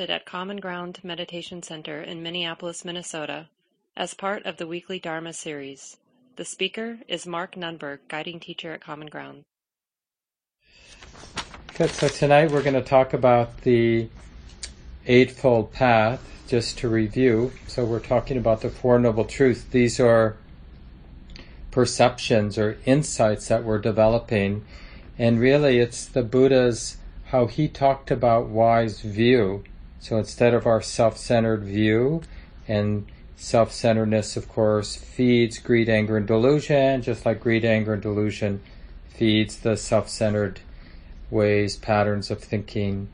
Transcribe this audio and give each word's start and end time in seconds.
at 0.00 0.26
Common 0.26 0.56
Ground 0.56 0.98
Meditation 1.02 1.62
Center 1.62 2.02
in 2.02 2.22
Minneapolis, 2.22 2.84
Minnesota, 2.84 3.48
as 3.96 4.12
part 4.12 4.44
of 4.44 4.56
the 4.56 4.66
weekly 4.66 4.98
Dharma 4.98 5.32
series. 5.32 5.96
The 6.36 6.44
speaker 6.44 6.98
is 7.06 7.26
Mark 7.26 7.54
Nunberg, 7.54 8.00
guiding 8.08 8.40
teacher 8.40 8.72
at 8.72 8.80
Common 8.80 9.06
Ground. 9.06 9.44
Good. 11.78 11.90
So 11.90 12.08
tonight 12.08 12.50
we're 12.50 12.62
going 12.62 12.74
to 12.74 12.82
talk 12.82 13.12
about 13.12 13.62
the 13.62 14.08
Eightfold 15.06 15.72
Path, 15.72 16.20
just 16.48 16.76
to 16.78 16.88
review. 16.88 17.52
So 17.68 17.84
we're 17.84 18.00
talking 18.00 18.36
about 18.36 18.62
the 18.62 18.70
Four 18.70 18.98
Noble 18.98 19.24
Truths. 19.24 19.64
These 19.64 20.00
are 20.00 20.36
perceptions 21.70 22.58
or 22.58 22.78
insights 22.84 23.46
that 23.48 23.62
we're 23.62 23.78
developing. 23.78 24.64
And 25.16 25.38
really, 25.38 25.78
it's 25.78 26.04
the 26.04 26.22
Buddha's, 26.22 26.96
how 27.26 27.46
he 27.46 27.68
talked 27.68 28.10
about 28.10 28.48
wise 28.48 29.00
view 29.00 29.62
so 30.04 30.18
instead 30.18 30.52
of 30.52 30.66
our 30.66 30.82
self-centered 30.82 31.64
view, 31.64 32.20
and 32.68 33.06
self-centeredness, 33.36 34.36
of 34.36 34.50
course, 34.50 34.96
feeds 34.96 35.58
greed, 35.58 35.88
anger, 35.88 36.18
and 36.18 36.26
delusion, 36.26 37.00
just 37.00 37.24
like 37.24 37.40
greed, 37.40 37.64
anger, 37.64 37.94
and 37.94 38.02
delusion 38.02 38.60
feeds 39.08 39.56
the 39.60 39.78
self-centered 39.78 40.60
ways, 41.30 41.78
patterns 41.78 42.30
of 42.30 42.38
thinking. 42.38 43.08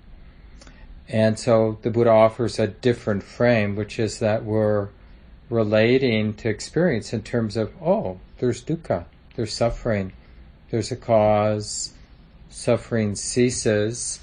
And 1.09 1.39
so 1.39 1.79
the 1.83 1.93
Buddha 1.93 2.11
offers 2.11 2.59
a 2.59 2.67
different 2.67 3.23
frame, 3.23 3.77
which 3.77 4.01
is 4.01 4.19
that 4.19 4.45
we're 4.45 4.89
relating 5.49 6.35
to 6.39 6.49
experience 6.49 7.13
in 7.13 7.23
terms 7.23 7.57
of, 7.57 7.73
oh, 7.81 8.19
there's 8.39 8.65
dukkha, 8.65 9.05
there's 9.37 9.55
suffering, 9.55 10.13
there's 10.73 10.91
a 10.91 10.97
cause, 10.97 11.93
suffering 12.49 13.15
ceases, 13.15 14.19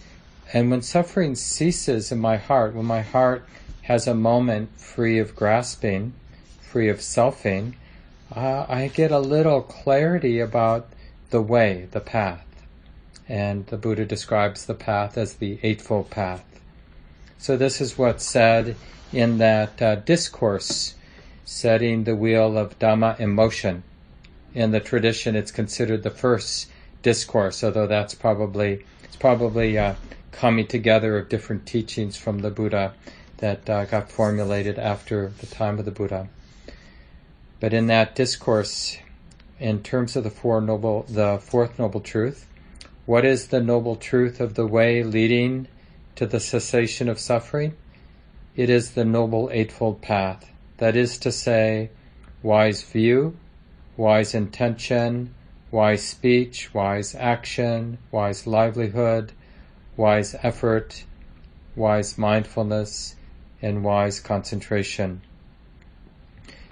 and 0.53 0.71
when 0.71 0.81
suffering 0.81 1.35
ceases 1.35 2.11
in 2.11 2.19
my 2.19 2.37
heart, 2.37 2.73
when 2.73 2.85
my 2.85 3.01
heart 3.01 3.45
has 3.83 4.07
a 4.07 4.13
moment 4.13 4.69
free 4.77 5.19
of 5.19 5.35
grasping, 5.35 6.13
free 6.61 6.89
of 6.89 6.97
selfing, 6.97 7.73
uh, 8.35 8.65
I 8.67 8.87
get 8.87 9.11
a 9.11 9.19
little 9.19 9.61
clarity 9.61 10.39
about 10.39 10.87
the 11.29 11.41
way, 11.41 11.87
the 11.91 11.99
path. 11.99 12.45
And 13.27 13.65
the 13.67 13.77
Buddha 13.77 14.05
describes 14.05 14.65
the 14.65 14.73
path 14.73 15.17
as 15.17 15.35
the 15.35 15.59
Eightfold 15.63 16.09
Path. 16.09 16.43
So 17.37 17.57
this 17.57 17.81
is 17.81 17.97
what's 17.97 18.25
said 18.25 18.75
in 19.11 19.37
that 19.39 19.81
uh, 19.81 19.95
discourse, 19.95 20.95
setting 21.45 22.03
the 22.03 22.15
wheel 22.15 22.57
of 22.57 22.79
Dhamma 22.79 23.19
in 23.19 23.31
motion. 23.31 23.83
In 24.53 24.71
the 24.71 24.79
tradition, 24.79 25.35
it's 25.35 25.51
considered 25.51 26.03
the 26.03 26.09
first 26.09 26.67
discourse, 27.03 27.63
although 27.63 27.87
that's 27.87 28.15
probably 28.15 28.85
it's 29.03 29.15
probably 29.15 29.77
uh, 29.77 29.93
coming 30.31 30.67
together 30.67 31.17
of 31.17 31.29
different 31.29 31.65
teachings 31.65 32.17
from 32.17 32.39
the 32.39 32.51
Buddha 32.51 32.93
that 33.37 33.69
uh, 33.69 33.85
got 33.85 34.11
formulated 34.11 34.77
after 34.79 35.29
the 35.39 35.45
time 35.45 35.79
of 35.79 35.85
the 35.85 35.91
Buddha. 35.91 36.27
But 37.59 37.73
in 37.73 37.87
that 37.87 38.15
discourse, 38.15 38.97
in 39.59 39.81
terms 39.81 40.15
of 40.15 40.23
the 40.23 40.29
four 40.29 40.61
noble, 40.61 41.03
the 41.09 41.39
fourth 41.41 41.79
noble 41.79 42.01
truth, 42.01 42.47
what 43.05 43.25
is 43.25 43.47
the 43.47 43.61
noble 43.61 43.95
truth 43.95 44.39
of 44.39 44.55
the 44.55 44.67
way 44.67 45.01
leading 45.03 45.67
to 46.15 46.25
the 46.25 46.39
cessation 46.39 47.09
of 47.09 47.19
suffering? 47.19 47.75
It 48.55 48.69
is 48.69 48.91
the 48.91 49.05
noble 49.05 49.49
eightfold 49.51 50.01
path. 50.01 50.51
That 50.77 50.95
is 50.95 51.17
to 51.19 51.31
say, 51.31 51.89
wise 52.43 52.83
view, 52.83 53.37
wise 53.95 54.35
intention, 54.35 55.33
wise 55.71 56.03
speech, 56.03 56.73
wise 56.73 57.15
action, 57.15 57.97
wise 58.11 58.45
livelihood, 58.45 59.31
wise 59.97 60.35
effort, 60.43 61.03
wise 61.75 62.17
mindfulness, 62.17 63.15
and 63.61 63.83
wise 63.83 64.19
concentration. 64.19 65.21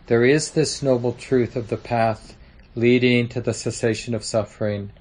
There 0.06 0.24
is 0.24 0.52
this 0.52 0.84
noble 0.84 1.14
truth 1.14 1.56
of 1.56 1.70
the 1.70 1.78
path 1.78 2.36
leading 2.76 3.28
to 3.30 3.42
the 3.42 3.54
cessation 3.54 4.14
of 4.14 4.24
suffering. 4.24 4.92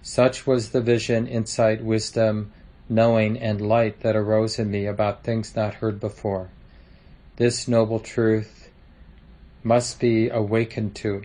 Such 0.00 0.46
was 0.46 0.70
the 0.70 0.80
vision, 0.80 1.26
insight, 1.26 1.84
wisdom, 1.84 2.52
knowing, 2.88 3.38
and 3.38 3.60
light 3.60 4.00
that 4.00 4.16
arose 4.16 4.58
in 4.58 4.70
me 4.70 4.86
about 4.86 5.22
things 5.22 5.54
not 5.54 5.74
heard 5.74 6.00
before. 6.00 6.48
This 7.36 7.68
noble 7.68 8.00
truth 8.00 8.70
must 9.62 10.00
be 10.00 10.30
awakened 10.30 10.94
to 10.96 11.22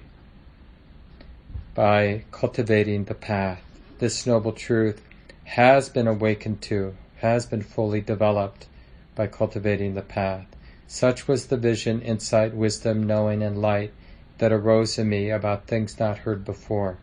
by 1.74 2.26
cultivating 2.32 3.06
the 3.06 3.16
path. 3.16 3.62
This 4.00 4.28
noble 4.28 4.52
truth 4.52 5.02
has 5.46 5.90
been 5.90 6.08
awakened 6.08 6.62
to, 6.62 6.96
has 7.18 7.46
been 7.46 7.62
fully 7.62 8.02
developed 8.02 8.68
by 9.16 9.28
cultivating 9.28 9.94
the 9.94 10.02
path. 10.02 10.48
Such 10.88 11.28
was 11.28 11.48
the 11.48 11.58
vision, 11.58 12.02
insight, 12.02 12.54
wisdom, 12.54 13.04
knowing, 13.04 13.42
and 13.42 13.62
light 13.62 13.94
that 14.38 14.52
arose 14.52 14.98
in 14.98 15.10
me 15.10 15.30
about 15.30 15.68
things 15.68 16.00
not 16.00 16.20
heard 16.20 16.44
before. 16.44 16.98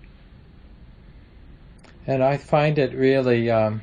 And 2.07 2.23
I 2.23 2.37
find 2.37 2.79
it 2.79 2.95
really 2.95 3.51
um, 3.51 3.83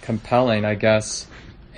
compelling, 0.00 0.64
I 0.64 0.74
guess, 0.74 1.26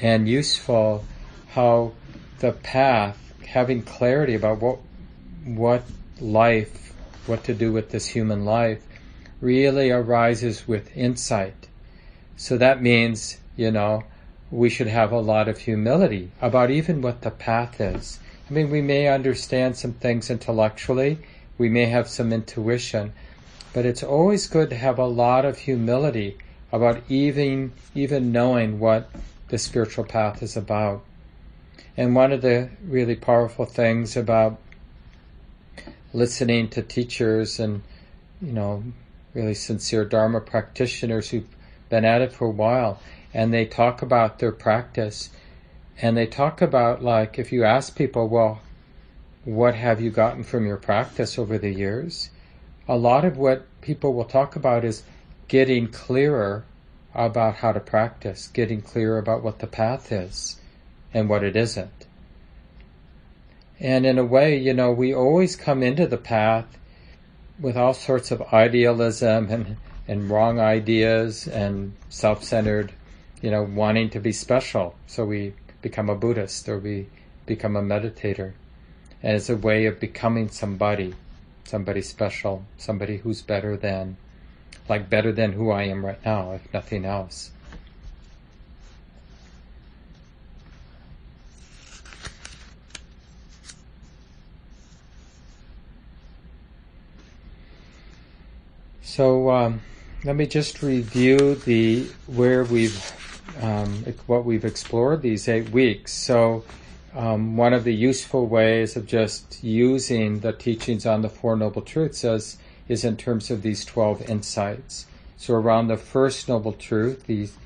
and 0.00 0.28
useful 0.28 1.04
how 1.48 1.92
the 2.38 2.52
path, 2.52 3.18
having 3.46 3.82
clarity 3.82 4.34
about 4.34 4.60
what 4.60 4.78
what 5.44 5.82
life, 6.20 6.94
what 7.26 7.44
to 7.44 7.54
do 7.54 7.72
with 7.72 7.90
this 7.90 8.06
human 8.06 8.44
life, 8.44 8.82
really 9.40 9.90
arises 9.90 10.66
with 10.68 10.96
insight 10.96 11.61
so 12.42 12.58
that 12.58 12.82
means, 12.82 13.38
you 13.54 13.70
know, 13.70 14.02
we 14.50 14.68
should 14.68 14.88
have 14.88 15.12
a 15.12 15.20
lot 15.20 15.46
of 15.46 15.58
humility 15.58 16.32
about 16.40 16.72
even 16.72 17.00
what 17.00 17.20
the 17.20 17.30
path 17.30 17.80
is. 17.80 18.18
I 18.50 18.52
mean, 18.52 18.68
we 18.68 18.82
may 18.82 19.06
understand 19.06 19.76
some 19.76 19.92
things 19.92 20.28
intellectually, 20.28 21.20
we 21.56 21.68
may 21.68 21.86
have 21.86 22.08
some 22.08 22.32
intuition, 22.32 23.12
but 23.72 23.86
it's 23.86 24.02
always 24.02 24.48
good 24.48 24.70
to 24.70 24.76
have 24.76 24.98
a 24.98 25.06
lot 25.06 25.44
of 25.44 25.56
humility 25.56 26.36
about 26.72 27.04
even 27.08 27.74
even 27.94 28.32
knowing 28.32 28.80
what 28.80 29.08
the 29.46 29.56
spiritual 29.56 30.02
path 30.02 30.42
is 30.42 30.56
about. 30.56 31.04
And 31.96 32.12
one 32.12 32.32
of 32.32 32.42
the 32.42 32.70
really 32.84 33.14
powerful 33.14 33.66
things 33.66 34.16
about 34.16 34.58
listening 36.12 36.70
to 36.70 36.82
teachers 36.82 37.60
and 37.60 37.82
you 38.40 38.52
know 38.52 38.82
really 39.32 39.54
sincere 39.54 40.04
Dharma 40.04 40.40
practitioners 40.40 41.30
who 41.30 41.44
been 41.92 42.04
at 42.06 42.22
it 42.22 42.32
for 42.32 42.46
a 42.46 42.50
while, 42.50 42.98
and 43.34 43.52
they 43.52 43.66
talk 43.66 44.00
about 44.00 44.38
their 44.38 44.50
practice, 44.50 45.28
and 46.00 46.16
they 46.16 46.26
talk 46.26 46.62
about 46.62 47.04
like 47.04 47.38
if 47.38 47.52
you 47.52 47.64
ask 47.64 47.94
people, 47.94 48.28
well, 48.28 48.62
what 49.44 49.74
have 49.74 50.00
you 50.00 50.10
gotten 50.10 50.42
from 50.42 50.64
your 50.64 50.78
practice 50.78 51.38
over 51.38 51.58
the 51.58 51.70
years? 51.70 52.30
A 52.88 52.96
lot 52.96 53.26
of 53.26 53.36
what 53.36 53.66
people 53.82 54.14
will 54.14 54.24
talk 54.24 54.56
about 54.56 54.86
is 54.86 55.02
getting 55.48 55.86
clearer 55.86 56.64
about 57.14 57.56
how 57.56 57.72
to 57.72 57.80
practice, 57.80 58.48
getting 58.48 58.80
clearer 58.80 59.18
about 59.18 59.42
what 59.42 59.58
the 59.58 59.66
path 59.66 60.10
is 60.10 60.58
and 61.12 61.28
what 61.28 61.44
it 61.44 61.54
isn't. 61.54 62.06
And 63.78 64.06
in 64.06 64.18
a 64.18 64.24
way, 64.24 64.56
you 64.56 64.72
know, 64.72 64.92
we 64.92 65.12
always 65.12 65.56
come 65.56 65.82
into 65.82 66.06
the 66.06 66.16
path 66.16 66.78
with 67.60 67.76
all 67.76 67.92
sorts 67.92 68.30
of 68.30 68.40
idealism 68.50 69.50
and 69.50 69.76
and 70.08 70.28
wrong 70.28 70.58
ideas 70.58 71.46
and 71.46 71.94
self-centered, 72.08 72.92
you 73.40 73.50
know, 73.50 73.62
wanting 73.62 74.10
to 74.10 74.20
be 74.20 74.32
special. 74.32 74.94
So 75.06 75.24
we 75.24 75.54
become 75.80 76.10
a 76.10 76.14
Buddhist 76.14 76.68
or 76.68 76.78
we 76.78 77.06
become 77.46 77.76
a 77.76 77.82
meditator. 77.82 78.52
And 79.22 79.36
it's 79.36 79.50
a 79.50 79.56
way 79.56 79.86
of 79.86 80.00
becoming 80.00 80.48
somebody, 80.48 81.14
somebody 81.64 82.02
special, 82.02 82.64
somebody 82.76 83.18
who's 83.18 83.42
better 83.42 83.76
than, 83.76 84.16
like 84.88 85.08
better 85.08 85.32
than 85.32 85.52
who 85.52 85.70
I 85.70 85.84
am 85.84 86.04
right 86.04 86.24
now, 86.24 86.52
if 86.52 86.72
nothing 86.74 87.04
else. 87.04 87.50
So, 99.02 99.50
um, 99.50 99.82
let 100.24 100.36
me 100.36 100.46
just 100.46 100.82
review 100.82 101.56
the 101.56 102.06
where 102.26 102.62
we've 102.64 103.12
um, 103.60 104.04
what 104.26 104.44
we've 104.44 104.64
explored 104.64 105.20
these 105.22 105.48
eight 105.48 105.70
weeks. 105.70 106.12
So, 106.12 106.64
um, 107.14 107.56
one 107.56 107.72
of 107.72 107.84
the 107.84 107.94
useful 107.94 108.46
ways 108.46 108.96
of 108.96 109.06
just 109.06 109.62
using 109.64 110.40
the 110.40 110.52
teachings 110.52 111.06
on 111.06 111.22
the 111.22 111.28
Four 111.28 111.56
Noble 111.56 111.82
Truths 111.82 112.24
is, 112.24 112.56
is 112.88 113.04
in 113.04 113.16
terms 113.16 113.50
of 113.50 113.62
these 113.62 113.84
twelve 113.84 114.22
insights. 114.30 115.06
So, 115.36 115.54
around 115.54 115.88
the 115.88 115.96
first 115.96 116.48
noble 116.48 116.72
truth, 116.72 117.26
these 117.26 117.56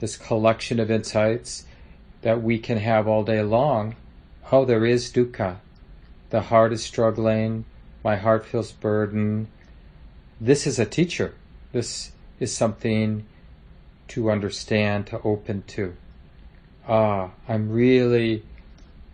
this 0.00 0.16
collection 0.16 0.80
of 0.80 0.90
insights 0.90 1.64
that 2.22 2.42
we 2.42 2.58
can 2.58 2.78
have 2.78 3.06
all 3.06 3.22
day 3.22 3.42
long. 3.42 3.94
Oh, 4.50 4.64
there 4.64 4.84
is 4.84 5.12
dukkha. 5.12 5.58
The 6.30 6.42
heart 6.42 6.72
is 6.72 6.82
struggling. 6.82 7.66
My 8.02 8.16
heart 8.16 8.46
feels 8.46 8.72
burdened. 8.72 9.46
This 10.40 10.66
is 10.66 10.78
a 10.78 10.86
teacher 10.86 11.34
this 11.72 12.12
is 12.38 12.54
something 12.54 13.26
to 14.08 14.30
understand, 14.30 15.06
to 15.06 15.20
open 15.22 15.62
to. 15.68 15.94
ah, 16.88 17.30
I'm 17.48 17.70
really, 17.70 18.42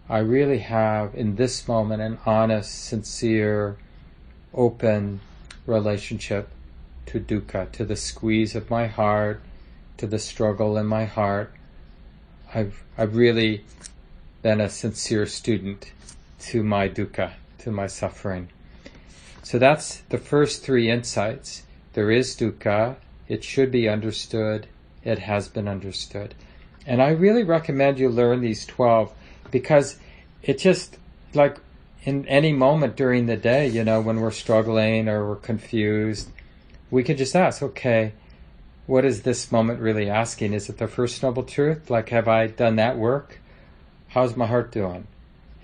I 0.09 0.19
really 0.19 0.59
have 0.59 1.15
in 1.15 1.37
this 1.37 1.69
moment 1.69 2.01
an 2.01 2.19
honest, 2.25 2.85
sincere, 2.85 3.77
open 4.55 5.21
relationship 5.67 6.49
to 7.07 7.21
dukkha, 7.21 7.71
to 7.73 7.85
the 7.85 7.97
squeeze 7.97 8.55
of 8.55 8.71
my 8.71 8.87
heart, 8.87 9.41
to 9.99 10.07
the 10.07 10.19
struggle 10.19 10.79
in 10.79 10.87
my 10.87 11.05
heart. 11.05 11.53
I've, 12.55 12.83
I've 12.97 13.17
really 13.17 13.65
been 14.43 14.61
a 14.61 14.71
sincere 14.71 15.27
student 15.27 15.93
to 16.41 16.63
my 16.63 16.89
dukkha, 16.89 17.33
to 17.59 17.71
my 17.71 17.87
suffering. 17.87 18.49
So 19.43 19.59
that's 19.59 19.99
the 20.09 20.19
first 20.19 20.63
three 20.63 20.91
insights. 20.91 21.65
There 21.97 22.11
is 22.11 22.37
dukkha. 22.37 22.97
It 23.27 23.43
should 23.43 23.71
be 23.71 23.89
understood. 23.89 24.67
It 25.03 25.19
has 25.21 25.49
been 25.49 25.67
understood. 25.67 26.35
And 26.87 27.01
I 27.01 27.09
really 27.09 27.43
recommend 27.43 27.99
you 27.99 28.11
learn 28.11 28.43
these 28.43 28.67
12 28.67 29.15
because 29.51 29.97
it 30.43 30.59
just, 30.59 30.99
like 31.33 31.57
in 32.05 32.29
any 32.29 32.53
moment 32.53 32.97
during 32.97 33.25
the 33.25 33.39
day, 33.39 33.67
you 33.67 33.83
know, 33.83 34.03
when 34.03 34.21
we're 34.21 34.31
struggling 34.31 35.09
or 35.09 35.27
we're 35.27 35.37
confused, 35.37 36.29
we 36.91 37.03
can 37.03 37.17
just 37.17 37.35
ask, 37.35 37.63
okay, 37.63 38.13
what 38.87 39.07
is 39.07 39.23
this 39.23 39.51
moment 39.51 39.81
really 39.81 40.11
asking? 40.11 40.53
Is 40.53 40.69
it 40.69 40.77
the 40.77 40.89
First 40.89 41.23
Noble 41.23 41.45
Truth? 41.45 41.89
Like, 41.89 42.11
have 42.11 42.29
I 42.29 42.49
done 42.49 42.77
that 42.77 42.99
work? 42.99 43.41
How's 44.09 44.37
my 44.37 44.47
heart 44.47 44.71
doing? 44.71 45.07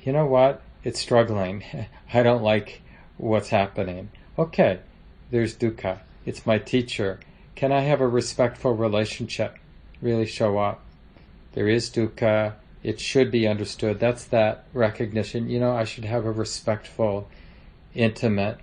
You 0.03 0.15
know 0.15 0.25
what? 0.25 0.63
It's 0.83 0.99
struggling. 0.99 1.63
I 2.15 2.23
don't 2.23 2.43
like 2.43 2.81
what's 3.19 3.51
happening. 3.51 4.09
Okay, 4.39 4.81
there's 5.31 5.55
dukkha. 5.55 5.99
It's 6.25 6.47
my 6.47 6.59
teacher. 6.59 7.21
Can 7.55 7.73
I 7.73 7.81
have 7.81 8.01
a 8.01 8.09
respectful 8.09 8.75
relationship? 8.75 9.57
Really 10.01 10.27
show 10.27 10.59
up. 10.59 10.81
There 11.53 11.69
is 11.69 11.91
dukkha. 11.91 12.55
It 12.83 13.01
should 13.01 13.31
be 13.31 13.47
understood. 13.47 14.01
That's 14.01 14.25
that 14.27 14.65
recognition. 14.73 15.49
You 15.49 15.61
know, 15.61 15.77
I 15.77 15.85
should 15.85 16.05
have 16.05 16.25
a 16.25 16.33
respectful, 16.33 17.29
intimate, 17.95 18.59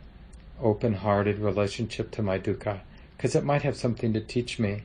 open-hearted 0.61 1.39
relationship 1.39 2.11
to 2.11 2.21
my 2.21 2.39
dukkha 2.39 2.79
because 3.15 3.35
it 3.35 3.43
might 3.43 3.61
have 3.61 3.77
something 3.77 4.13
to 4.13 4.21
teach 4.21 4.59
me. 4.59 4.83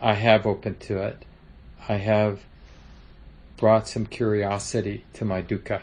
I 0.00 0.14
have 0.14 0.46
opened 0.46 0.80
to 0.80 1.02
it. 1.02 1.24
I 1.88 1.96
have 1.96 2.40
brought 3.56 3.86
some 3.88 4.06
curiosity 4.06 5.04
to 5.14 5.24
my 5.24 5.42
dukkha, 5.42 5.82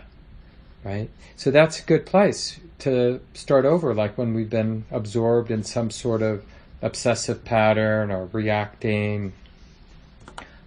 right? 0.83 1.09
So 1.35 1.51
that's 1.51 1.79
a 1.79 1.83
good 1.83 2.05
place 2.05 2.59
to 2.79 3.19
start 3.33 3.65
over, 3.65 3.93
like 3.93 4.17
when 4.17 4.33
we've 4.33 4.49
been 4.49 4.85
absorbed 4.91 5.51
in 5.51 5.63
some 5.63 5.91
sort 5.91 6.21
of 6.21 6.43
obsessive 6.81 7.43
pattern 7.43 8.11
or 8.11 8.25
reacting, 8.27 9.33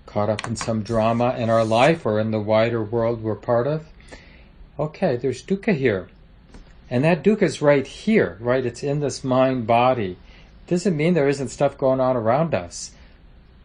caught 0.07 0.29
up 0.29 0.47
in 0.47 0.57
some 0.57 0.83
drama 0.83 1.35
in 1.39 1.49
our 1.49 1.65
life 1.65 2.05
or 2.05 2.21
in 2.21 2.31
the 2.31 2.41
wider 2.41 2.83
world 2.83 3.23
we're 3.23 3.35
part 3.35 3.67
of. 3.67 3.87
Okay, 4.79 5.17
there's 5.17 5.43
dukkha 5.43 5.75
here. 5.75 6.09
And 6.91 7.05
that 7.05 7.25
dukkha 7.25 7.43
is 7.43 7.63
right 7.63 7.87
here, 7.87 8.37
right? 8.41 8.67
It's 8.67 8.83
in 8.83 9.01
this 9.01 9.25
mind 9.25 9.67
body. 9.67 10.19
Doesn't 10.67 10.97
mean 10.97 11.15
there 11.15 11.29
isn't 11.29 11.49
stuff 11.49 11.79
going 11.79 12.01
on 12.01 12.17
around 12.17 12.55
us. 12.55 12.93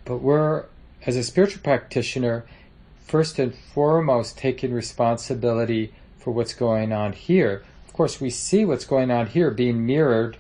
But 0.05 0.17
we're, 0.19 0.65
as 1.05 1.17
a 1.17 1.23
spiritual 1.23 1.61
practitioner, 1.61 2.45
first 3.05 3.39
and 3.39 3.53
foremost 3.53 4.37
taking 4.37 4.73
responsibility 4.73 5.93
for 6.17 6.31
what's 6.31 6.53
going 6.53 6.93
on 6.93 7.11
here. 7.13 7.63
Course, 7.97 8.21
we 8.21 8.29
see 8.29 8.63
what's 8.63 8.85
going 8.85 9.09
on 9.09 9.25
here 9.25 9.49
being 9.49 9.87
mirrored 9.87 10.37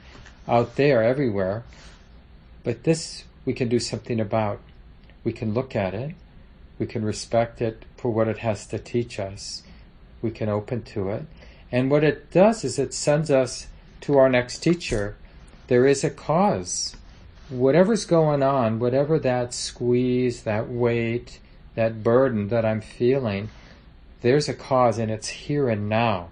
out 0.47 0.75
there 0.75 1.01
everywhere. 1.01 1.63
But 2.63 2.83
this 2.83 3.23
we 3.45 3.53
can 3.53 3.67
do 3.67 3.79
something 3.79 4.19
about. 4.19 4.59
We 5.23 5.33
can 5.33 5.55
look 5.55 5.75
at 5.75 5.95
it. 5.95 6.13
We 6.77 6.85
can 6.85 7.03
respect 7.03 7.59
it 7.59 7.83
for 7.97 8.11
what 8.11 8.27
it 8.27 8.37
has 8.37 8.67
to 8.67 8.77
teach 8.77 9.19
us. 9.19 9.63
We 10.21 10.29
can 10.29 10.49
open 10.49 10.83
to 10.83 11.09
it. 11.09 11.25
And 11.71 11.89
what 11.89 12.03
it 12.03 12.29
does 12.29 12.63
is 12.63 12.77
it 12.77 12.93
sends 12.93 13.31
us 13.31 13.65
to 14.01 14.19
our 14.19 14.29
next 14.29 14.59
teacher. 14.59 15.15
There 15.65 15.87
is 15.87 16.03
a 16.03 16.11
cause. 16.11 16.95
Whatever's 17.49 18.05
going 18.05 18.43
on, 18.43 18.77
whatever 18.77 19.17
that 19.17 19.55
squeeze, 19.55 20.43
that 20.43 20.69
weight, 20.69 21.39
that 21.73 22.03
burden 22.03 22.49
that 22.49 22.65
I'm 22.65 22.81
feeling, 22.81 23.49
there's 24.21 24.47
a 24.47 24.53
cause 24.53 24.99
and 24.99 25.09
it's 25.09 25.29
here 25.29 25.69
and 25.69 25.89
now. 25.89 26.29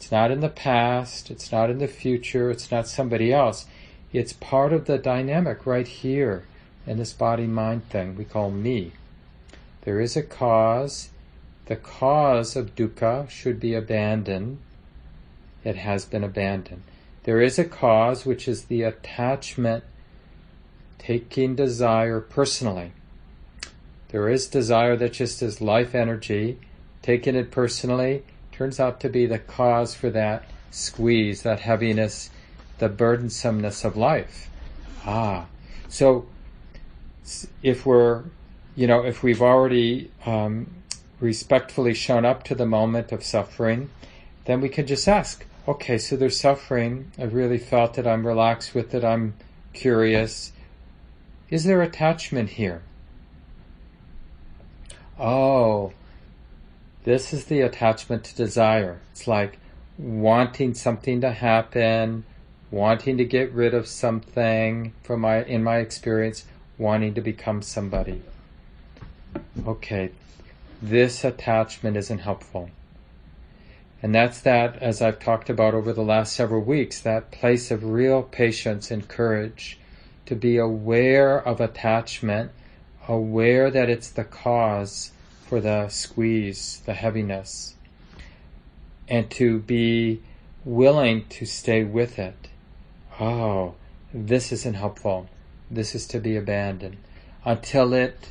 It's 0.00 0.10
not 0.10 0.30
in 0.30 0.40
the 0.40 0.48
past, 0.48 1.30
it's 1.30 1.52
not 1.52 1.68
in 1.68 1.76
the 1.76 1.86
future, 1.86 2.50
it's 2.50 2.70
not 2.70 2.88
somebody 2.88 3.34
else. 3.34 3.66
It's 4.14 4.32
part 4.32 4.72
of 4.72 4.86
the 4.86 4.96
dynamic 4.96 5.66
right 5.66 5.86
here 5.86 6.46
in 6.86 6.96
this 6.96 7.12
body 7.12 7.46
mind 7.46 7.86
thing 7.90 8.16
we 8.16 8.24
call 8.24 8.50
me. 8.50 8.92
There 9.82 10.00
is 10.00 10.16
a 10.16 10.22
cause, 10.22 11.10
the 11.66 11.76
cause 11.76 12.56
of 12.56 12.74
dukkha 12.74 13.28
should 13.28 13.60
be 13.60 13.74
abandoned. 13.74 14.60
It 15.64 15.76
has 15.76 16.06
been 16.06 16.24
abandoned. 16.24 16.82
There 17.24 17.42
is 17.42 17.58
a 17.58 17.64
cause, 17.66 18.24
which 18.24 18.48
is 18.48 18.64
the 18.64 18.84
attachment, 18.84 19.84
taking 20.96 21.54
desire 21.54 22.20
personally. 22.20 22.92
There 24.08 24.30
is 24.30 24.48
desire 24.48 24.96
that 24.96 25.12
just 25.12 25.42
is 25.42 25.60
life 25.60 25.94
energy, 25.94 26.58
taking 27.02 27.36
it 27.36 27.50
personally 27.50 28.22
turns 28.60 28.78
out 28.78 29.00
to 29.00 29.08
be 29.08 29.24
the 29.24 29.38
cause 29.38 29.94
for 29.94 30.10
that 30.10 30.44
squeeze, 30.70 31.44
that 31.44 31.60
heaviness, 31.60 32.28
the 32.76 32.90
burdensomeness 32.90 33.86
of 33.86 33.96
life. 33.96 34.50
Ah, 35.06 35.46
so 35.88 36.26
if 37.62 37.86
we're, 37.86 38.22
you 38.76 38.86
know, 38.86 39.02
if 39.02 39.22
we've 39.22 39.40
already 39.40 40.10
um, 40.26 40.70
respectfully 41.20 41.94
shown 41.94 42.26
up 42.26 42.42
to 42.42 42.54
the 42.54 42.66
moment 42.66 43.12
of 43.12 43.24
suffering, 43.24 43.88
then 44.44 44.60
we 44.60 44.68
can 44.68 44.86
just 44.86 45.08
ask, 45.08 45.46
okay, 45.66 45.96
so 45.96 46.14
there's 46.14 46.38
suffering. 46.38 47.10
I've 47.18 47.32
really 47.32 47.56
felt 47.56 47.96
it. 47.96 48.06
I'm 48.06 48.26
relaxed 48.26 48.74
with 48.74 48.94
it. 48.94 49.02
I'm 49.02 49.32
curious. 49.72 50.52
Is 51.48 51.64
there 51.64 51.80
attachment 51.80 52.50
here? 52.50 52.82
Oh, 55.18 55.94
this 57.04 57.32
is 57.32 57.46
the 57.46 57.60
attachment 57.60 58.24
to 58.24 58.36
desire. 58.36 59.00
It's 59.12 59.26
like 59.26 59.58
wanting 59.98 60.74
something 60.74 61.20
to 61.20 61.30
happen, 61.30 62.24
wanting 62.70 63.18
to 63.18 63.24
get 63.24 63.52
rid 63.52 63.74
of 63.74 63.86
something 63.86 64.92
from 65.02 65.20
my 65.20 65.42
in 65.42 65.62
my 65.62 65.78
experience, 65.78 66.44
wanting 66.78 67.14
to 67.14 67.20
become 67.20 67.62
somebody. 67.62 68.22
Okay, 69.66 70.10
this 70.82 71.24
attachment 71.24 71.96
isn't 71.96 72.18
helpful. 72.18 72.70
And 74.02 74.14
that's 74.14 74.40
that, 74.40 74.76
as 74.82 75.02
I've 75.02 75.18
talked 75.18 75.50
about 75.50 75.74
over 75.74 75.92
the 75.92 76.02
last 76.02 76.34
several 76.34 76.62
weeks, 76.62 77.00
that 77.00 77.30
place 77.30 77.70
of 77.70 77.84
real 77.84 78.22
patience 78.22 78.90
and 78.90 79.06
courage 79.06 79.78
to 80.24 80.34
be 80.34 80.56
aware 80.56 81.36
of 81.36 81.60
attachment, 81.60 82.50
aware 83.08 83.70
that 83.70 83.90
it's 83.90 84.08
the 84.08 84.24
cause 84.24 85.12
for 85.50 85.60
the 85.60 85.88
squeeze, 85.88 86.80
the 86.86 86.94
heaviness, 86.94 87.74
and 89.06 89.30
to 89.32 89.58
be 89.58 90.22
willing 90.64 91.26
to 91.26 91.44
stay 91.44 91.84
with 91.84 92.18
it. 92.18 92.48
Oh, 93.20 93.74
this 94.14 94.52
isn't 94.52 94.74
helpful. 94.74 95.28
This 95.70 95.94
is 95.94 96.06
to 96.06 96.20
be 96.20 96.36
abandoned 96.36 96.96
until 97.44 97.92
it 97.92 98.30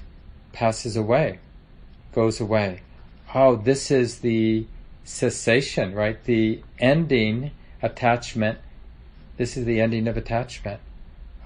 passes 0.51 0.95
away 0.95 1.39
goes 2.13 2.39
away. 2.39 2.81
Oh, 3.33 3.55
this 3.55 3.91
is 3.91 4.19
the 4.19 4.65
cessation, 5.03 5.93
right? 5.93 6.21
The 6.23 6.61
ending 6.79 7.51
attachment. 7.81 8.59
This 9.37 9.55
is 9.55 9.65
the 9.65 9.79
ending 9.79 10.07
of 10.07 10.17
attachment. 10.17 10.79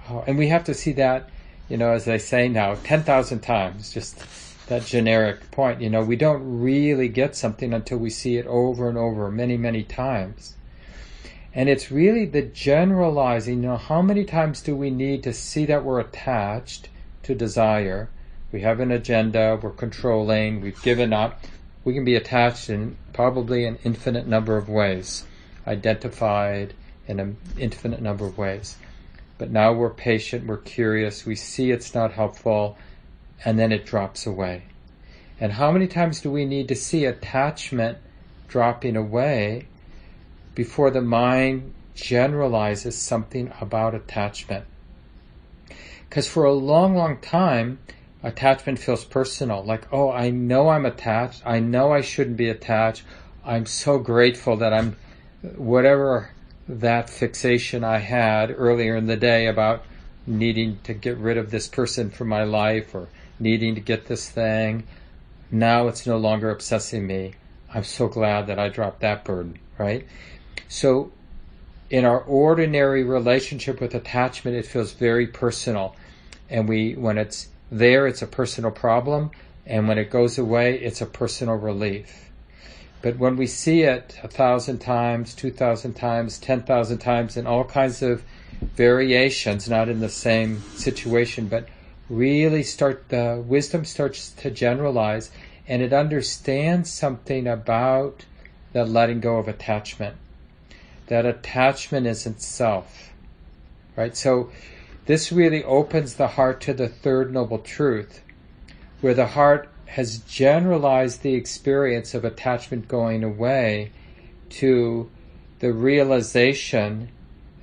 Oh, 0.08 0.24
and 0.26 0.38
we 0.38 0.48
have 0.48 0.64
to 0.64 0.74
see 0.74 0.92
that, 0.92 1.30
you 1.68 1.76
know, 1.76 1.90
as 1.90 2.04
they 2.04 2.18
say 2.18 2.48
now, 2.48 2.76
10,000 2.82 3.40
times, 3.40 3.92
just 3.92 4.18
that 4.68 4.84
generic 4.86 5.50
point. 5.50 5.80
You 5.80 5.90
know, 5.90 6.02
we 6.02 6.16
don't 6.16 6.60
really 6.60 7.08
get 7.08 7.36
something 7.36 7.72
until 7.72 7.98
we 7.98 8.10
see 8.10 8.36
it 8.36 8.46
over 8.46 8.88
and 8.88 8.98
over 8.98 9.30
many, 9.30 9.56
many 9.56 9.82
times. 9.82 10.54
And 11.54 11.68
it's 11.68 11.90
really 11.90 12.26
the 12.26 12.42
generalizing, 12.42 13.62
you 13.62 13.68
know, 13.68 13.76
how 13.76 14.02
many 14.02 14.24
times 14.24 14.60
do 14.62 14.74
we 14.74 14.90
need 14.90 15.22
to 15.22 15.32
see 15.32 15.66
that 15.66 15.84
we're 15.84 16.00
attached 16.00 16.88
to 17.24 17.34
desire 17.34 18.08
we 18.54 18.60
have 18.60 18.78
an 18.78 18.92
agenda, 18.92 19.58
we're 19.60 19.70
controlling, 19.70 20.60
we've 20.60 20.80
given 20.80 21.12
up. 21.12 21.42
We 21.82 21.92
can 21.92 22.04
be 22.04 22.14
attached 22.14 22.70
in 22.70 22.96
probably 23.12 23.64
an 23.64 23.80
infinite 23.82 24.28
number 24.28 24.56
of 24.56 24.68
ways, 24.68 25.24
identified 25.66 26.72
in 27.08 27.18
an 27.18 27.36
infinite 27.58 28.00
number 28.00 28.24
of 28.24 28.38
ways. 28.38 28.76
But 29.38 29.50
now 29.50 29.72
we're 29.72 29.90
patient, 29.90 30.46
we're 30.46 30.58
curious, 30.58 31.26
we 31.26 31.34
see 31.34 31.72
it's 31.72 31.96
not 31.96 32.12
helpful, 32.12 32.78
and 33.44 33.58
then 33.58 33.72
it 33.72 33.86
drops 33.86 34.26
away. 34.26 34.62
And 35.40 35.52
how 35.52 35.72
many 35.72 35.86
times 35.86 36.20
do 36.20 36.30
we 36.30 36.44
need 36.44 36.68
to 36.68 36.74
see 36.74 37.04
attachment 37.04 37.98
dropping 38.48 38.96
away 38.96 39.66
before 40.54 40.90
the 40.90 41.02
mind 41.02 41.74
generalizes 41.94 42.96
something 42.96 43.52
about 43.60 43.94
attachment? 43.94 44.64
Because 46.08 46.28
for 46.28 46.44
a 46.44 46.52
long, 46.52 46.94
long 46.94 47.18
time, 47.18 47.78
attachment 48.22 48.78
feels 48.78 49.04
personal. 49.04 49.64
Like, 49.64 49.92
oh, 49.92 50.10
I 50.10 50.30
know 50.30 50.68
I'm 50.68 50.86
attached. 50.86 51.42
I 51.44 51.58
know 51.58 51.92
I 51.92 52.00
shouldn't 52.00 52.36
be 52.36 52.48
attached. 52.48 53.02
I'm 53.44 53.66
so 53.66 53.98
grateful 53.98 54.56
that 54.58 54.72
I'm, 54.72 54.96
whatever 55.56 56.30
that 56.68 57.10
fixation 57.10 57.84
I 57.84 57.98
had 57.98 58.54
earlier 58.56 58.96
in 58.96 59.06
the 59.06 59.16
day 59.16 59.48
about 59.48 59.84
needing 60.26 60.78
to 60.84 60.94
get 60.94 61.18
rid 61.18 61.36
of 61.36 61.50
this 61.50 61.68
person 61.68 62.10
from 62.10 62.28
my 62.28 62.44
life 62.44 62.94
or 62.94 63.08
needing 63.38 63.74
to 63.74 63.80
get 63.80 64.06
this 64.06 64.28
thing. 64.28 64.84
Now 65.50 65.88
it's 65.88 66.06
no 66.06 66.16
longer 66.16 66.50
obsessing 66.50 67.06
me. 67.06 67.34
I'm 67.72 67.84
so 67.84 68.08
glad 68.08 68.46
that 68.46 68.58
I 68.58 68.68
dropped 68.68 69.00
that 69.00 69.24
burden, 69.24 69.58
right? 69.78 70.06
So 70.68 71.12
in 71.90 72.04
our 72.04 72.20
ordinary 72.20 73.04
relationship 73.04 73.80
with 73.80 73.94
attachment, 73.94 74.56
it 74.56 74.66
feels 74.66 74.92
very 74.92 75.26
personal. 75.26 75.94
And 76.48 76.68
we, 76.68 76.94
when 76.94 77.18
it's 77.18 77.48
there, 77.70 78.06
it's 78.06 78.22
a 78.22 78.26
personal 78.26 78.70
problem. 78.70 79.30
And 79.66 79.88
when 79.88 79.98
it 79.98 80.10
goes 80.10 80.38
away, 80.38 80.78
it's 80.78 81.00
a 81.00 81.06
personal 81.06 81.54
relief. 81.54 82.30
But 83.02 83.18
when 83.18 83.36
we 83.36 83.46
see 83.46 83.82
it 83.82 84.18
a 84.22 84.28
thousand 84.28 84.78
times, 84.78 85.34
two 85.34 85.50
thousand 85.50 85.94
times, 85.94 86.38
ten 86.38 86.62
thousand 86.62 86.98
times, 86.98 87.36
in 87.36 87.46
all 87.46 87.64
kinds 87.64 88.02
of 88.02 88.22
variations, 88.76 89.68
not 89.68 89.88
in 89.88 90.00
the 90.00 90.08
same 90.08 90.62
situation, 90.76 91.48
but 91.48 91.68
really 92.08 92.62
start, 92.62 93.08
the 93.08 93.42
wisdom 93.46 93.84
starts 93.84 94.30
to 94.30 94.50
generalize 94.50 95.30
and 95.66 95.82
it 95.82 95.92
understands 95.92 96.92
something 96.92 97.46
about 97.46 98.24
the 98.72 98.84
letting 98.84 99.20
go 99.20 99.38
of 99.38 99.48
attachment. 99.48 100.16
That 101.06 101.24
attachment 101.24 102.06
isn't 102.06 102.40
self. 102.40 103.12
Right? 103.96 104.16
So 104.16 104.50
this 105.06 105.30
really 105.30 105.62
opens 105.64 106.14
the 106.14 106.28
heart 106.28 106.60
to 106.62 106.74
the 106.74 106.88
third 106.88 107.32
noble 107.32 107.58
truth, 107.58 108.22
where 109.00 109.14
the 109.14 109.28
heart 109.28 109.68
has 109.86 110.18
generalized 110.18 111.22
the 111.22 111.34
experience 111.34 112.14
of 112.14 112.24
attachment 112.24 112.88
going 112.88 113.22
away 113.22 113.92
to 114.48 115.10
the 115.60 115.72
realization 115.72 117.10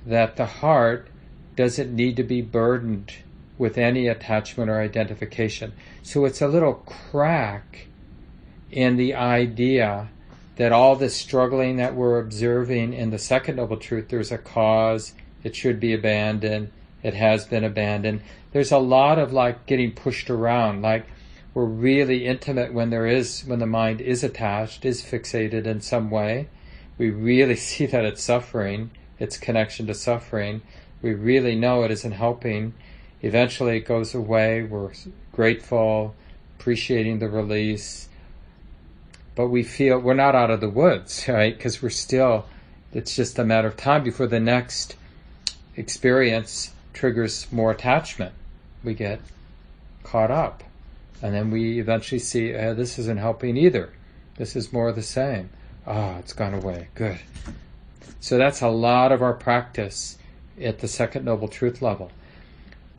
that 0.06 0.36
the 0.36 0.46
heart 0.46 1.08
doesn't 1.56 1.94
need 1.94 2.16
to 2.16 2.22
be 2.22 2.40
burdened 2.40 3.12
with 3.62 3.78
any 3.78 4.08
attachment 4.08 4.68
or 4.68 4.80
identification. 4.80 5.72
So 6.02 6.24
it's 6.24 6.42
a 6.42 6.48
little 6.48 6.74
crack 6.74 7.86
in 8.72 8.96
the 8.96 9.14
idea 9.14 10.08
that 10.56 10.72
all 10.72 10.96
this 10.96 11.16
struggling 11.16 11.76
that 11.76 11.94
we're 11.94 12.18
observing 12.18 12.92
in 12.92 13.10
the 13.10 13.20
second 13.20 13.54
noble 13.56 13.76
truth, 13.76 14.08
there's 14.08 14.32
a 14.32 14.38
cause, 14.38 15.14
it 15.44 15.54
should 15.54 15.78
be 15.78 15.94
abandoned, 15.94 16.72
it 17.04 17.14
has 17.14 17.44
been 17.44 17.62
abandoned. 17.62 18.22
There's 18.50 18.72
a 18.72 18.78
lot 18.78 19.20
of 19.20 19.32
like 19.32 19.64
getting 19.66 19.92
pushed 19.92 20.28
around, 20.28 20.82
like 20.82 21.06
we're 21.54 21.64
really 21.64 22.26
intimate 22.26 22.74
when 22.74 22.90
there 22.90 23.06
is, 23.06 23.42
when 23.42 23.60
the 23.60 23.66
mind 23.66 24.00
is 24.00 24.24
attached, 24.24 24.84
is 24.84 25.04
fixated 25.04 25.66
in 25.66 25.80
some 25.80 26.10
way. 26.10 26.48
We 26.98 27.10
really 27.10 27.56
see 27.70 27.86
that 27.86 28.04
it's 28.04 28.24
suffering, 28.24 28.90
its 29.20 29.38
connection 29.38 29.86
to 29.86 29.94
suffering. 29.94 30.62
We 31.00 31.14
really 31.14 31.54
know 31.54 31.84
it 31.84 31.92
isn't 31.92 32.10
helping. 32.10 32.74
Eventually 33.22 33.78
it 33.78 33.86
goes 33.86 34.14
away. 34.14 34.62
We're 34.64 34.90
grateful, 35.32 36.14
appreciating 36.58 37.20
the 37.20 37.28
release, 37.28 38.08
but 39.34 39.48
we 39.48 39.62
feel 39.62 39.98
we're 39.98 40.14
not 40.14 40.34
out 40.34 40.50
of 40.50 40.60
the 40.60 40.68
woods, 40.68 41.24
right? 41.28 41.56
Because 41.56 41.80
we're 41.80 41.90
still, 41.90 42.46
it's 42.92 43.16
just 43.16 43.38
a 43.38 43.44
matter 43.44 43.68
of 43.68 43.76
time 43.76 44.04
before 44.04 44.26
the 44.26 44.40
next 44.40 44.96
experience 45.76 46.72
triggers 46.92 47.50
more 47.50 47.70
attachment. 47.70 48.34
We 48.84 48.94
get 48.94 49.20
caught 50.02 50.30
up. 50.30 50.62
And 51.22 51.32
then 51.32 51.50
we 51.50 51.78
eventually 51.78 52.18
see, 52.18 52.54
uh, 52.54 52.74
this 52.74 52.98
isn't 52.98 53.18
helping 53.18 53.56
either. 53.56 53.92
This 54.36 54.56
is 54.56 54.72
more 54.72 54.88
of 54.88 54.96
the 54.96 55.02
same. 55.02 55.50
Ah, 55.86 56.14
oh, 56.14 56.18
it's 56.18 56.32
gone 56.32 56.54
away. 56.54 56.88
Good. 56.96 57.18
So 58.20 58.38
that's 58.38 58.60
a 58.60 58.68
lot 58.68 59.12
of 59.12 59.22
our 59.22 59.32
practice 59.32 60.18
at 60.60 60.80
the 60.80 60.88
second 60.88 61.24
noble 61.24 61.48
truth 61.48 61.80
level. 61.80 62.10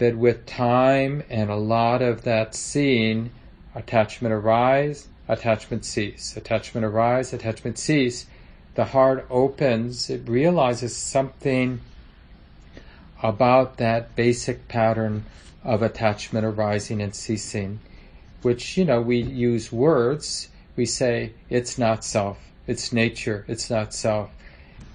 That 0.03 0.17
with 0.17 0.45
time 0.45 1.23
and 1.29 1.49
a 1.49 1.55
lot 1.55 2.01
of 2.01 2.23
that 2.23 2.55
seeing, 2.55 3.31
attachment 3.73 4.33
arise, 4.33 5.07
attachment 5.29 5.85
cease. 5.85 6.35
Attachment 6.35 6.83
arise, 6.83 7.31
attachment 7.31 7.79
cease. 7.79 8.25
The 8.75 8.83
heart 8.83 9.25
opens, 9.29 10.09
it 10.09 10.27
realizes 10.27 10.93
something 10.93 11.79
about 13.21 13.77
that 13.77 14.13
basic 14.17 14.67
pattern 14.67 15.23
of 15.63 15.81
attachment 15.81 16.45
arising 16.45 17.01
and 17.01 17.15
ceasing, 17.15 17.79
which, 18.41 18.75
you 18.75 18.83
know, 18.83 18.99
we 18.99 19.21
use 19.21 19.71
words. 19.71 20.49
We 20.75 20.85
say, 20.85 21.31
it's 21.49 21.77
not 21.77 22.03
self, 22.03 22.39
it's 22.67 22.91
nature, 22.91 23.45
it's 23.47 23.69
not 23.69 23.93
self. 23.93 24.31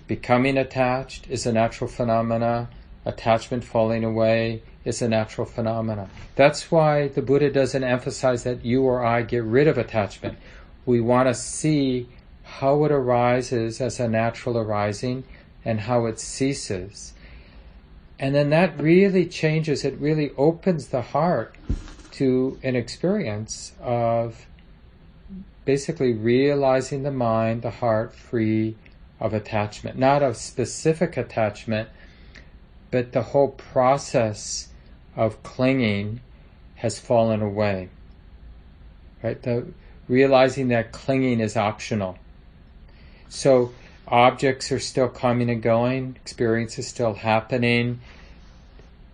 Becoming 0.06 0.58
attached 0.58 1.26
is 1.30 1.46
a 1.46 1.52
natural 1.54 1.88
phenomena. 1.88 2.68
Attachment 3.06 3.64
falling 3.64 4.04
away 4.04 4.60
is 4.84 5.02
a 5.02 5.08
natural 5.08 5.46
phenomenon. 5.46 6.08
That's 6.36 6.70
why 6.70 7.08
the 7.08 7.22
Buddha 7.22 7.50
doesn't 7.50 7.84
emphasize 7.84 8.44
that 8.44 8.64
you 8.64 8.82
or 8.82 9.04
I 9.04 9.22
get 9.22 9.44
rid 9.44 9.68
of 9.68 9.76
attachment. 9.78 10.38
We 10.86 11.00
want 11.00 11.28
to 11.28 11.34
see 11.34 12.08
how 12.42 12.84
it 12.84 12.92
arises 12.92 13.80
as 13.80 14.00
a 14.00 14.08
natural 14.08 14.56
arising 14.56 15.24
and 15.64 15.80
how 15.80 16.06
it 16.06 16.18
ceases. 16.18 17.12
And 18.18 18.34
then 18.34 18.50
that 18.50 18.80
really 18.80 19.26
changes, 19.26 19.84
it 19.84 19.98
really 19.98 20.32
opens 20.36 20.88
the 20.88 21.02
heart 21.02 21.54
to 22.12 22.58
an 22.62 22.74
experience 22.74 23.72
of 23.80 24.46
basically 25.64 26.14
realizing 26.14 27.02
the 27.02 27.10
mind, 27.10 27.62
the 27.62 27.70
heart 27.70 28.14
free 28.14 28.74
of 29.20 29.34
attachment. 29.34 29.98
Not 29.98 30.22
of 30.22 30.36
specific 30.36 31.16
attachment, 31.16 31.90
but 32.90 33.12
the 33.12 33.22
whole 33.22 33.48
process 33.48 34.68
of 35.16 35.42
clinging 35.42 36.20
has 36.76 36.98
fallen 36.98 37.42
away. 37.42 37.88
Right? 39.22 39.40
The 39.42 39.66
realizing 40.08 40.68
that 40.68 40.92
clinging 40.92 41.40
is 41.40 41.56
optional. 41.56 42.16
So 43.28 43.72
objects 44.06 44.72
are 44.72 44.78
still 44.78 45.08
coming 45.08 45.50
and 45.50 45.62
going, 45.62 46.16
experience 46.22 46.78
is 46.78 46.88
still 46.88 47.14
happening. 47.14 48.00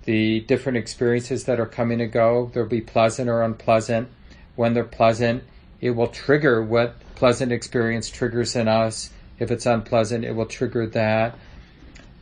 The 0.05 0.41
different 0.41 0.79
experiences 0.79 1.45
that 1.45 1.59
are 1.59 1.67
coming 1.67 2.01
and 2.01 2.13
go, 2.13 2.51
they'll 2.53 2.67
be 2.67 2.83
pleasant 2.83 3.29
or 3.29 3.43
unpleasant. 3.43 4.09
When 4.55 4.75
they're 4.75 4.85
pleasant, 4.85 5.43
it 5.81 5.91
will 5.91 6.09
trigger 6.09 6.63
what 6.63 6.95
pleasant 7.17 7.51
experience 7.51 8.09
triggers 8.09 8.55
in 8.55 8.69
us. 8.69 9.11
If 9.39 9.51
it's 9.51 9.67
unpleasant, 9.67 10.25
it 10.25 10.33
will 10.33 10.47
trigger 10.47 10.87
that. 10.89 11.37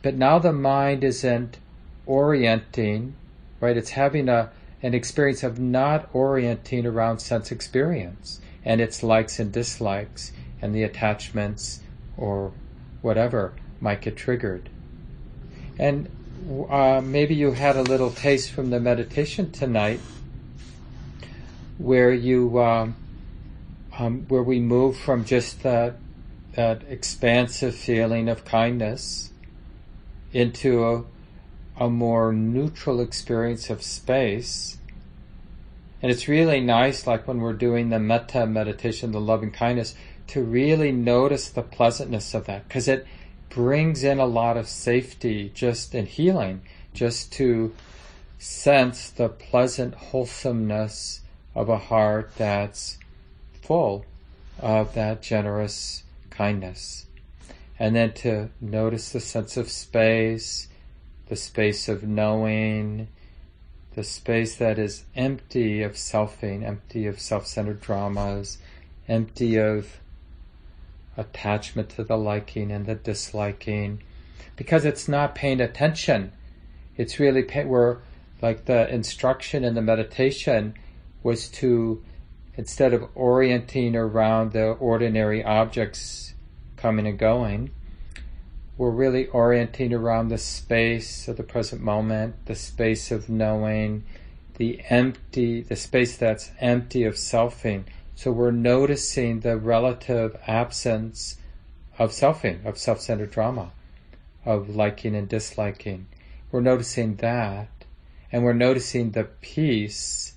But 0.03 0.13
now 0.13 0.37
the 0.37 0.53
mind 0.53 1.03
isn't 1.03 1.57
orienting 2.05 3.15
right? 3.63 3.77
It's 3.77 3.91
having 3.91 4.27
a, 4.27 4.51
an 4.81 4.93
experience 4.93 5.41
of 5.41 5.57
not 5.57 6.09
orienting 6.13 6.85
around 6.85 7.19
sense 7.19 7.49
experience 7.49 8.41
and 8.65 8.81
its 8.81 9.01
likes 9.01 9.39
and 9.39 9.53
dislikes 9.53 10.33
and 10.61 10.75
the 10.75 10.83
attachments 10.83 11.79
or 12.17 12.51
whatever 13.01 13.53
might 13.79 14.01
get 14.01 14.17
triggered. 14.17 14.69
And 15.79 16.09
uh, 16.69 16.99
maybe 17.01 17.35
you 17.35 17.53
had 17.53 17.77
a 17.77 17.83
little 17.83 18.11
taste 18.11 18.51
from 18.51 18.69
the 18.69 18.81
meditation 18.81 19.49
tonight 19.49 20.01
where 21.77 22.11
you 22.11 22.61
um, 22.61 22.95
um, 23.97 24.25
where 24.27 24.43
we 24.43 24.59
move 24.59 24.97
from 24.97 25.23
just 25.23 25.63
that 25.63 25.95
that 26.55 26.81
expansive 26.89 27.75
feeling 27.75 28.27
of 28.27 28.43
kindness 28.43 29.31
into 30.33 30.85
a, 30.85 31.03
a 31.77 31.89
more 31.89 32.33
neutral 32.33 32.99
experience 32.99 33.69
of 33.69 33.81
space. 33.81 34.77
And 36.01 36.11
it's 36.11 36.27
really 36.27 36.59
nice, 36.59 37.07
like 37.07 37.27
when 37.27 37.39
we're 37.39 37.53
doing 37.53 37.89
the 37.89 37.99
metta 37.99 38.45
meditation, 38.45 39.11
the 39.11 39.21
loving 39.21 39.51
kindness, 39.51 39.95
to 40.27 40.41
really 40.41 40.91
notice 40.91 41.49
the 41.49 41.61
pleasantness 41.61 42.33
of 42.33 42.45
that 42.45 42.67
because 42.67 42.87
it 42.87 43.05
brings 43.49 44.03
in 44.03 44.19
a 44.19 44.25
lot 44.25 44.57
of 44.57 44.67
safety 44.67 45.51
just 45.53 45.93
in 45.93 46.05
healing, 46.05 46.61
just 46.93 47.31
to 47.33 47.73
sense 48.39 49.09
the 49.11 49.29
pleasant 49.29 49.93
wholesomeness 49.93 51.21
of 51.55 51.69
a 51.69 51.77
heart 51.77 52.31
that's 52.37 52.97
full 53.61 54.05
of 54.59 54.93
that 54.95 55.21
generous 55.21 56.03
kindness. 56.29 57.05
And 57.83 57.97
then 57.97 58.13
to 58.13 58.49
notice 58.61 59.11
the 59.11 59.19
sense 59.19 59.57
of 59.57 59.69
space, 59.69 60.69
the 61.27 61.35
space 61.35 61.89
of 61.89 62.01
knowing, 62.01 63.09
the 63.93 64.05
space 64.05 64.55
that 64.55 64.79
is 64.79 65.03
empty 65.17 65.83
of 65.83 65.95
selfing, 65.95 66.65
empty 66.65 67.07
of 67.07 67.19
self-centered 67.19 67.81
dramas, 67.81 68.57
empty 69.09 69.57
of 69.57 69.99
attachment 71.17 71.89
to 71.89 72.05
the 72.05 72.15
liking 72.15 72.71
and 72.71 72.85
the 72.85 72.95
disliking, 72.95 74.01
because 74.55 74.85
it's 74.85 75.09
not 75.09 75.35
paying 75.35 75.59
attention. 75.59 76.31
It's 76.95 77.19
really 77.19 77.43
pay, 77.43 77.65
we're 77.65 77.97
like 78.41 78.63
the 78.63 78.87
instruction 78.87 79.65
in 79.65 79.73
the 79.73 79.81
meditation. 79.81 80.75
was 81.21 81.49
to, 81.49 82.01
instead 82.55 82.93
of 82.93 83.09
orienting 83.13 83.97
around 83.97 84.53
the 84.53 84.67
ordinary 84.67 85.43
objects 85.43 86.32
coming 86.83 87.07
and 87.07 87.17
going, 87.17 87.71
we're 88.77 88.89
really 88.89 89.25
orienting 89.27 89.93
around 89.93 90.27
the 90.27 90.37
space 90.37 91.29
of 91.29 91.37
the 91.37 91.43
present 91.43 91.81
moment, 91.81 92.35
the 92.45 92.55
space 92.55 93.09
of 93.09 93.29
knowing, 93.29 94.03
the 94.57 94.81
empty, 94.89 95.61
the 95.61 95.77
space 95.77 96.17
that's 96.17 96.51
empty 96.59 97.05
of 97.05 97.13
selfing. 97.13 97.85
So 98.15 98.33
we're 98.33 98.51
noticing 98.51 99.39
the 99.39 99.55
relative 99.55 100.37
absence 100.45 101.37
of 101.97 102.11
selfing, 102.11 102.65
of 102.65 102.77
self-centered 102.77 103.31
drama, 103.31 103.71
of 104.43 104.75
liking 104.75 105.15
and 105.15 105.29
disliking. 105.29 106.07
We're 106.51 106.59
noticing 106.59 107.15
that, 107.17 107.69
and 108.29 108.43
we're 108.43 108.51
noticing 108.51 109.11
the 109.11 109.23
peace 109.23 110.33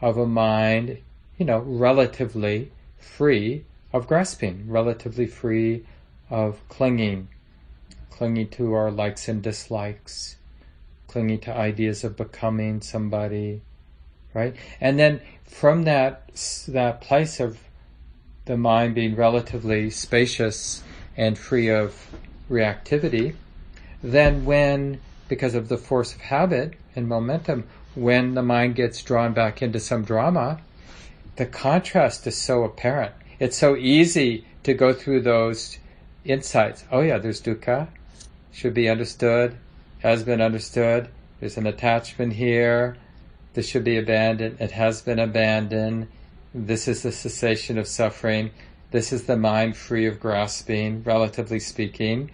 of 0.00 0.16
a 0.16 0.26
mind, 0.26 0.98
you 1.36 1.44
know, 1.44 1.58
relatively 1.58 2.70
free 3.00 3.64
of 3.96 4.06
grasping, 4.06 4.68
relatively 4.68 5.26
free 5.26 5.84
of 6.30 6.60
clinging, 6.68 7.28
clinging 8.10 8.48
to 8.48 8.72
our 8.72 8.90
likes 8.90 9.28
and 9.28 9.42
dislikes, 9.42 10.36
clinging 11.06 11.40
to 11.40 11.56
ideas 11.56 12.04
of 12.04 12.16
becoming 12.16 12.80
somebody, 12.80 13.62
right? 14.34 14.54
And 14.80 14.98
then 14.98 15.20
from 15.44 15.84
that 15.84 16.22
that 16.68 17.00
place 17.00 17.40
of 17.40 17.58
the 18.44 18.56
mind 18.56 18.94
being 18.94 19.16
relatively 19.16 19.90
spacious 19.90 20.82
and 21.16 21.38
free 21.38 21.68
of 21.68 22.10
reactivity, 22.50 23.34
then 24.02 24.44
when 24.44 25.00
because 25.28 25.54
of 25.54 25.68
the 25.68 25.78
force 25.78 26.14
of 26.14 26.20
habit 26.20 26.74
and 26.94 27.08
momentum, 27.08 27.64
when 27.94 28.34
the 28.34 28.42
mind 28.42 28.74
gets 28.74 29.02
drawn 29.02 29.32
back 29.32 29.62
into 29.62 29.80
some 29.80 30.04
drama, 30.04 30.60
the 31.36 31.46
contrast 31.46 32.26
is 32.26 32.36
so 32.36 32.62
apparent. 32.62 33.14
It's 33.38 33.56
so 33.56 33.76
easy 33.76 34.46
to 34.62 34.74
go 34.74 34.92
through 34.92 35.22
those 35.22 35.78
insights. 36.24 36.84
Oh 36.90 37.00
yeah, 37.00 37.18
there's 37.18 37.42
dukkha, 37.42 37.88
should 38.52 38.74
be 38.74 38.88
understood, 38.88 39.56
has 40.00 40.22
been 40.24 40.40
understood. 40.40 41.08
There's 41.40 41.56
an 41.56 41.66
attachment 41.66 42.32
here. 42.32 42.96
This 43.52 43.68
should 43.68 43.84
be 43.84 43.98
abandoned. 43.98 44.60
It 44.60 44.70
has 44.72 45.02
been 45.02 45.18
abandoned. 45.18 46.08
This 46.54 46.88
is 46.88 47.02
the 47.02 47.12
cessation 47.12 47.76
of 47.76 47.86
suffering. 47.86 48.50
This 48.90 49.12
is 49.12 49.24
the 49.24 49.36
mind 49.36 49.76
free 49.76 50.06
of 50.06 50.20
grasping, 50.20 51.02
relatively 51.02 51.60
speaking. 51.60 52.30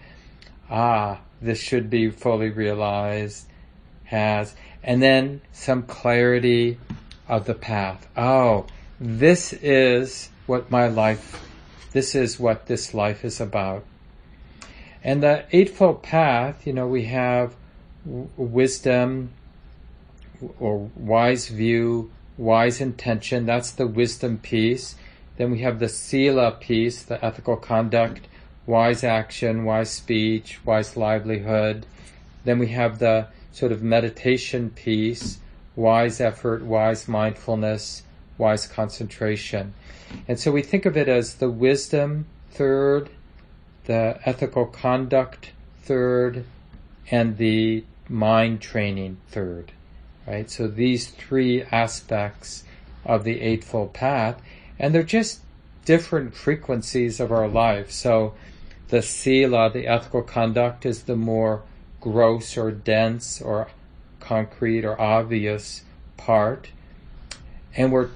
Ah, 0.69 1.19
this 1.41 1.59
should 1.59 1.89
be 1.89 2.09
fully 2.09 2.49
realized. 2.49 3.47
Has. 4.05 4.55
And 4.83 5.01
then 5.01 5.41
some 5.51 5.83
clarity 5.83 6.77
of 7.27 7.45
the 7.45 7.53
path. 7.55 8.07
Oh, 8.15 8.67
this 8.99 9.53
is 9.53 10.29
what 10.45 10.69
my 10.69 10.87
life, 10.87 11.41
this 11.91 12.15
is 12.15 12.39
what 12.39 12.67
this 12.67 12.93
life 12.93 13.25
is 13.25 13.41
about. 13.41 13.83
And 15.03 15.21
the 15.21 15.45
Eightfold 15.51 16.03
Path, 16.03 16.65
you 16.65 16.73
know, 16.73 16.87
we 16.87 17.05
have 17.05 17.55
w- 18.05 18.29
wisdom 18.37 19.31
or 20.59 20.89
wise 20.95 21.49
view, 21.49 22.11
wise 22.37 22.79
intention. 22.79 23.45
That's 23.45 23.71
the 23.71 23.87
wisdom 23.87 24.37
piece. 24.37 24.95
Then 25.37 25.51
we 25.51 25.59
have 25.59 25.79
the 25.79 25.89
sila 25.89 26.51
piece, 26.51 27.03
the 27.03 27.23
ethical 27.23 27.57
conduct, 27.57 28.27
wise 28.65 29.03
action, 29.03 29.65
wise 29.65 29.91
speech, 29.91 30.59
wise 30.63 30.95
livelihood. 30.95 31.85
Then 32.45 32.59
we 32.59 32.67
have 32.67 32.99
the 32.99 33.27
sort 33.51 33.71
of 33.71 33.83
meditation 33.83 34.69
piece, 34.69 35.39
wise 35.75 36.21
effort, 36.21 36.63
wise 36.63 37.07
mindfulness, 37.07 38.03
wise 38.37 38.67
concentration. 38.67 39.73
And 40.27 40.39
so 40.39 40.51
we 40.51 40.61
think 40.61 40.85
of 40.85 40.97
it 40.97 41.07
as 41.07 41.35
the 41.35 41.49
wisdom 41.49 42.25
third, 42.51 43.09
the 43.85 44.19
ethical 44.25 44.65
conduct 44.65 45.51
third, 45.81 46.45
and 47.11 47.37
the 47.37 47.83
mind 48.09 48.61
training 48.61 49.17
third. 49.29 49.71
Right? 50.27 50.49
So 50.49 50.67
these 50.67 51.07
three 51.07 51.63
aspects 51.63 52.63
of 53.05 53.23
the 53.23 53.41
Eightfold 53.41 53.93
Path, 53.93 54.41
and 54.79 54.95
they're 54.95 55.03
just 55.03 55.41
different 55.85 56.33
frequencies 56.33 57.19
of 57.19 57.31
our 57.31 57.47
life. 57.47 57.91
So 57.91 58.33
the 58.87 59.01
sila, 59.01 59.69
the 59.71 59.87
ethical 59.87 60.21
conduct, 60.21 60.85
is 60.85 61.03
the 61.03 61.15
more 61.15 61.63
gross 61.99 62.57
or 62.57 62.71
dense 62.71 63.41
or 63.41 63.69
concrete 64.19 64.85
or 64.85 64.99
obvious 64.99 65.83
part. 66.15 66.69
And 67.75 67.91
we're 67.91 68.09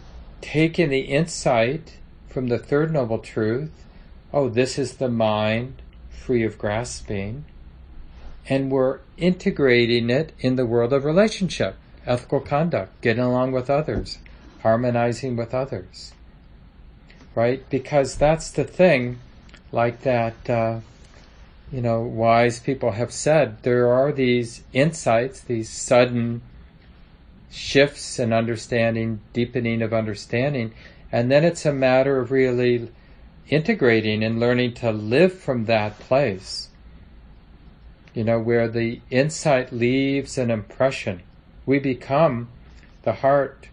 taking 0.47 0.87
the 0.89 1.01
insight 1.01 1.97
from 2.29 2.47
the 2.47 2.57
third 2.57 2.89
noble 2.93 3.19
truth 3.19 3.83
oh, 4.33 4.49
this 4.49 4.77
is 4.77 4.97
the 4.97 5.09
mind 5.09 5.81
free 6.09 6.43
of 6.43 6.57
grasping, 6.57 7.45
and 8.47 8.69
we're 8.69 8.99
integrating 9.17 10.09
it 10.09 10.33
in 10.39 10.55
the 10.55 10.65
world 10.65 10.93
of 10.93 11.05
relationship, 11.05 11.75
ethical 12.05 12.39
conduct, 12.39 13.01
getting 13.01 13.23
along 13.23 13.51
with 13.51 13.69
others, 13.69 14.19
harmonizing 14.61 15.35
with 15.35 15.53
others. 15.53 16.13
Right? 17.35 17.67
Because 17.69 18.15
that's 18.15 18.51
the 18.51 18.63
thing, 18.63 19.19
like 19.71 20.01
that, 20.01 20.49
uh, 20.49 20.79
you 21.71 21.81
know, 21.81 22.01
wise 22.01 22.59
people 22.59 22.91
have 22.91 23.11
said, 23.11 23.63
there 23.63 23.87
are 23.87 24.11
these 24.11 24.63
insights, 24.73 25.39
these 25.39 25.69
sudden 25.69 26.41
shifts 27.49 28.19
in 28.19 28.33
understanding, 28.33 29.21
deepening 29.33 29.81
of 29.81 29.93
understanding, 29.93 30.73
and 31.11 31.31
then 31.31 31.43
it's 31.43 31.65
a 31.65 31.73
matter 31.73 32.19
of 32.19 32.31
really 32.31 32.89
integrating 33.49 34.23
and 34.23 34.39
learning 34.39 34.73
to 34.73 34.91
live 34.91 35.33
from 35.33 35.65
that 35.65 35.99
place. 35.99 36.69
You 38.13 38.23
know, 38.23 38.39
where 38.39 38.67
the 38.67 38.99
insight 39.09 39.71
leaves 39.71 40.37
an 40.37 40.49
impression. 40.49 41.21
We 41.65 41.79
become, 41.79 42.49
the 43.03 43.13
heart 43.13 43.69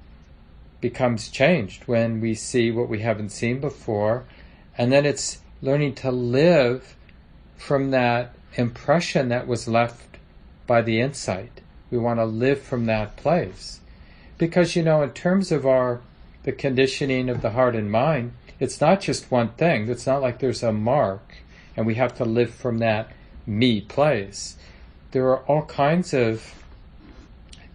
becomes 0.81 1.31
changed 1.31 1.85
when 1.87 2.21
we 2.21 2.35
see 2.35 2.71
what 2.71 2.91
we 2.91 3.01
haven't 3.01 3.31
seen 3.31 3.59
before. 3.59 4.25
And 4.77 4.93
then 4.93 5.07
it's 5.07 5.39
learning 5.63 5.95
to 5.95 6.11
live 6.11 6.95
from 7.57 7.91
that 7.93 8.35
impression 8.55 9.31
that 9.31 9.47
was 9.47 9.67
left 9.67 10.19
by 10.67 10.83
the 10.83 11.01
insight. 11.01 11.63
We 11.95 12.01
want 12.01 12.19
to 12.19 12.25
live 12.25 12.61
from 12.61 12.87
that 12.87 13.17
place. 13.17 13.79
Because, 14.37 14.75
you 14.75 14.83
know, 14.83 15.05
in 15.05 15.11
terms 15.11 15.53
of 15.53 15.65
our, 15.65 16.01
the 16.43 16.51
conditioning 16.51 17.29
of 17.29 17.41
the 17.41 17.51
heart 17.51 17.77
and 17.77 17.89
mind, 17.89 18.33
it's 18.59 18.81
not 18.81 19.01
just 19.01 19.31
one 19.31 19.51
thing. 19.51 19.89
It's 19.89 20.05
not 20.05 20.21
like 20.21 20.41
there's 20.41 20.65
a 20.65 20.73
mark 20.73 21.37
and 21.77 21.87
we 21.87 21.95
have 21.95 22.17
to 22.17 22.25
live 22.25 22.53
from 22.53 22.79
that 22.79 23.13
me 23.47 23.81
place. 23.81 24.57
There 25.13 25.29
are 25.29 25.45
all 25.45 25.67
kinds 25.67 26.13
of 26.13 26.53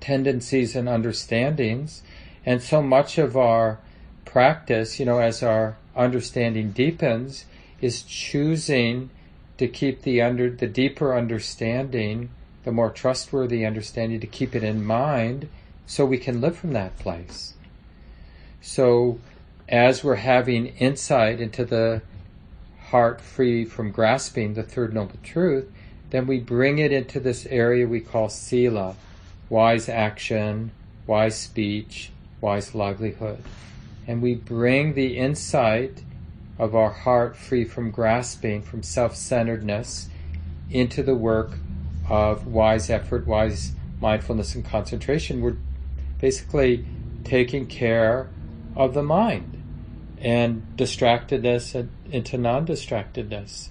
tendencies 0.02 0.76
and 0.76 0.90
understandings, 0.90 2.02
and 2.46 2.62
so 2.62 2.82
much 2.82 3.18
of 3.18 3.38
our 3.38 3.80
practice, 4.26 5.00
you 5.00 5.06
know, 5.06 5.20
as 5.20 5.42
our 5.42 5.78
understanding 5.96 6.72
deepens, 6.72 7.46
is 7.80 8.04
choosing 8.04 9.12
to 9.58 9.68
keep 9.70 10.02
the 10.02 10.22
under 10.22 10.50
the 10.50 10.68
deeper 10.68 11.18
understanding, 11.18 12.30
the 12.64 12.72
more 12.72 12.90
trustworthy 12.90 13.66
understanding, 13.66 14.20
to 14.20 14.28
keep 14.28 14.56
it 14.56 14.64
in 14.64 14.86
mind, 14.86 15.48
so 15.86 16.06
we 16.06 16.18
can 16.18 16.42
live 16.42 16.58
from 16.58 16.74
that 16.74 16.98
place. 17.00 17.54
So 18.62 19.20
as 19.68 20.04
we're 20.04 20.16
having 20.16 20.68
insight 20.78 21.40
into 21.40 21.66
the 21.66 22.02
heart 22.90 23.22
free 23.22 23.66
from 23.66 23.92
grasping 23.92 24.54
the 24.54 24.64
third 24.64 24.94
noble 24.94 25.20
truth, 25.24 25.72
then 26.10 26.26
we 26.26 26.40
bring 26.40 26.80
it 26.80 26.92
into 26.92 27.20
this 27.20 27.46
area 27.46 27.88
we 27.88 28.00
call 28.00 28.30
sila, 28.30 28.96
wise 29.50 29.88
action, 29.88 30.72
wise 31.06 31.38
speech, 31.38 32.12
wise 32.42 32.74
livelihood. 32.74 33.44
And 34.08 34.22
we 34.22 34.36
bring 34.36 34.94
the 34.94 35.18
insight 35.18 36.04
of 36.58 36.76
our 36.76 36.90
heart 36.90 37.38
free 37.38 37.64
from 37.64 37.92
grasping, 37.92 38.62
from 38.64 38.84
self-centeredness, 38.84 40.10
into 40.72 41.04
the 41.04 41.16
work 41.16 41.52
of 42.10 42.48
wise 42.48 42.90
effort, 42.90 43.28
wise 43.28 43.74
mindfulness 44.02 44.56
and 44.56 44.66
concentration. 44.66 45.42
We're 45.42 45.58
basically 46.20 46.86
taking 47.24 47.68
care 47.68 48.30
of 48.76 48.94
the 48.94 49.04
mind 49.04 49.62
and 50.20 50.66
distractedness 50.76 51.88
into 52.12 52.38
non 52.38 52.66
distractedness. 52.66 53.70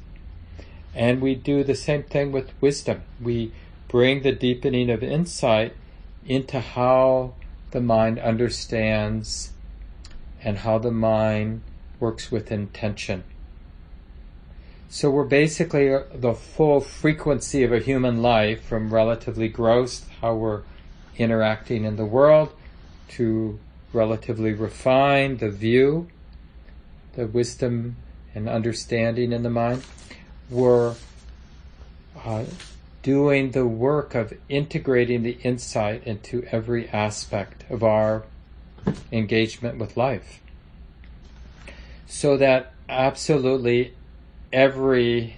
And 0.95 1.21
we 1.21 1.35
do 1.35 1.63
the 1.65 1.75
same 1.75 2.03
thing 2.05 2.33
with 2.33 2.53
wisdom. 2.61 3.03
We 3.21 3.53
bring 3.89 4.23
the 4.23 4.33
deepening 4.33 4.91
of 4.91 5.03
insight 5.03 5.75
into 6.27 6.61
how 6.61 7.35
the 7.71 7.81
mind 7.81 8.19
understands 8.19 9.53
and 10.43 10.59
how 10.59 10.79
the 10.79 10.91
mind 10.91 11.63
works 12.01 12.31
with 12.31 12.51
intention. 12.51 13.25
So 14.91 15.11
we're 15.11 15.25
basically 15.25 15.93
uh, 15.93 16.05
the 16.15 16.33
full 16.33 16.81
frequency 16.81 17.63
of 17.63 17.73
a 17.73 17.79
human 17.79 18.23
life 18.23 18.65
from 18.65 18.93
relatively 18.93 19.49
gross, 19.49 20.07
how 20.23 20.35
we're 20.35 20.63
interacting 21.19 21.85
in 21.85 21.97
the 21.97 22.07
world, 22.07 22.53
to 23.09 23.59
relatively 23.93 24.53
refined, 24.53 25.41
the 25.41 25.51
view, 25.51 26.09
the 27.15 27.27
wisdom 27.27 27.97
and 28.35 28.49
understanding 28.49 29.33
in 29.33 29.43
the 29.43 29.51
mind, 29.51 29.83
were 30.49 30.95
uh, 32.25 32.45
doing 33.03 33.51
the 33.51 33.67
work 33.67 34.15
of 34.15 34.33
integrating 34.49 35.23
the 35.23 35.39
insight 35.43 36.07
into 36.07 36.45
every 36.51 36.89
aspect 36.89 37.65
of 37.71 37.83
our 37.83 38.25
engagement 39.13 39.79
with 39.79 39.99
life. 39.99 40.41
So 42.07 42.39
that 42.39 42.73
absolutely 42.89 43.95
every 44.53 45.37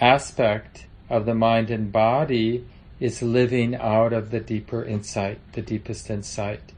aspect 0.00 0.86
of 1.08 1.26
the 1.26 1.34
mind 1.34 1.70
and 1.70 1.92
body 1.92 2.64
is 3.00 3.22
living 3.22 3.74
out 3.74 4.12
of 4.12 4.30
the 4.30 4.40
deeper 4.40 4.84
insight, 4.84 5.38
the 5.52 5.62
deepest 5.62 6.10
insight. 6.10 6.72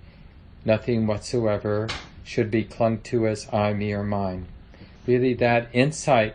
Nothing 0.64 1.06
whatsoever 1.06 1.88
should 2.24 2.50
be 2.50 2.64
clung 2.64 2.98
to 3.00 3.26
as 3.26 3.48
I, 3.52 3.72
me, 3.72 3.92
or 3.92 4.04
mine. 4.04 4.46
Really, 5.06 5.35
that 5.35 5.68
insight 5.72 6.35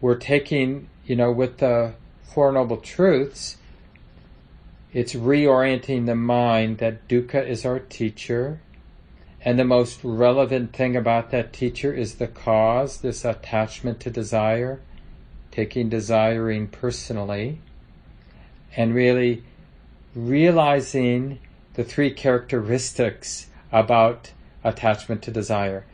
we're 0.00 0.16
taking, 0.16 0.88
you 1.04 1.16
know, 1.16 1.32
with 1.32 1.58
the 1.58 1.94
Four 2.22 2.52
Noble 2.52 2.76
Truths, 2.76 3.56
it's 4.92 5.14
reorienting 5.14 6.06
the 6.06 6.14
mind 6.14 6.78
that 6.78 7.08
dukkha 7.08 7.46
is 7.46 7.64
our 7.64 7.78
teacher, 7.78 8.60
and 9.46 9.60
the 9.60 9.64
most 9.64 10.00
relevant 10.02 10.72
thing 10.72 10.96
about 10.96 11.30
that 11.30 11.52
teacher 11.52 11.94
is 11.94 12.16
the 12.16 12.26
cause, 12.26 12.96
this 12.96 13.24
attachment 13.24 14.00
to 14.00 14.10
desire, 14.10 14.80
taking 15.52 15.88
desiring 15.88 16.66
personally, 16.66 17.60
and 18.76 18.92
really 18.92 19.44
realizing 20.16 21.38
the 21.74 21.84
three 21.84 22.10
characteristics 22.10 23.46
about 23.70 24.32
attachment 24.64 25.22
to 25.22 25.30
desire. 25.30 25.84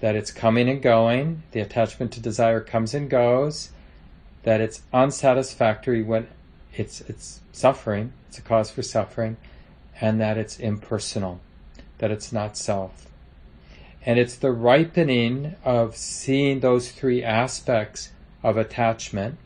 That 0.00 0.16
it's 0.16 0.32
coming 0.32 0.68
and 0.68 0.82
going, 0.82 1.44
the 1.52 1.60
attachment 1.60 2.10
to 2.14 2.20
desire 2.20 2.60
comes 2.60 2.92
and 2.92 3.08
goes, 3.08 3.70
that 4.42 4.60
it's 4.60 4.82
unsatisfactory 4.92 6.02
when 6.02 6.26
it's 6.74 7.02
it's 7.02 7.40
suffering, 7.52 8.12
it's 8.28 8.38
a 8.38 8.42
cause 8.42 8.72
for 8.72 8.82
suffering, 8.82 9.36
and 10.00 10.20
that 10.20 10.36
it's 10.36 10.58
impersonal 10.58 11.40
that 11.98 12.10
it's 12.10 12.32
not 12.32 12.56
self. 12.56 13.06
And 14.04 14.18
it's 14.18 14.36
the 14.36 14.52
ripening 14.52 15.56
of 15.64 15.96
seeing 15.96 16.60
those 16.60 16.90
three 16.90 17.24
aspects 17.24 18.10
of 18.42 18.56
attachment 18.56 19.38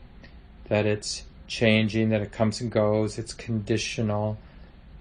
that 0.69 0.85
it's 0.85 1.23
changing, 1.47 2.09
that 2.09 2.21
it 2.21 2.31
comes 2.31 2.61
and 2.61 2.71
goes, 2.71 3.17
it's 3.17 3.33
conditional, 3.33 4.37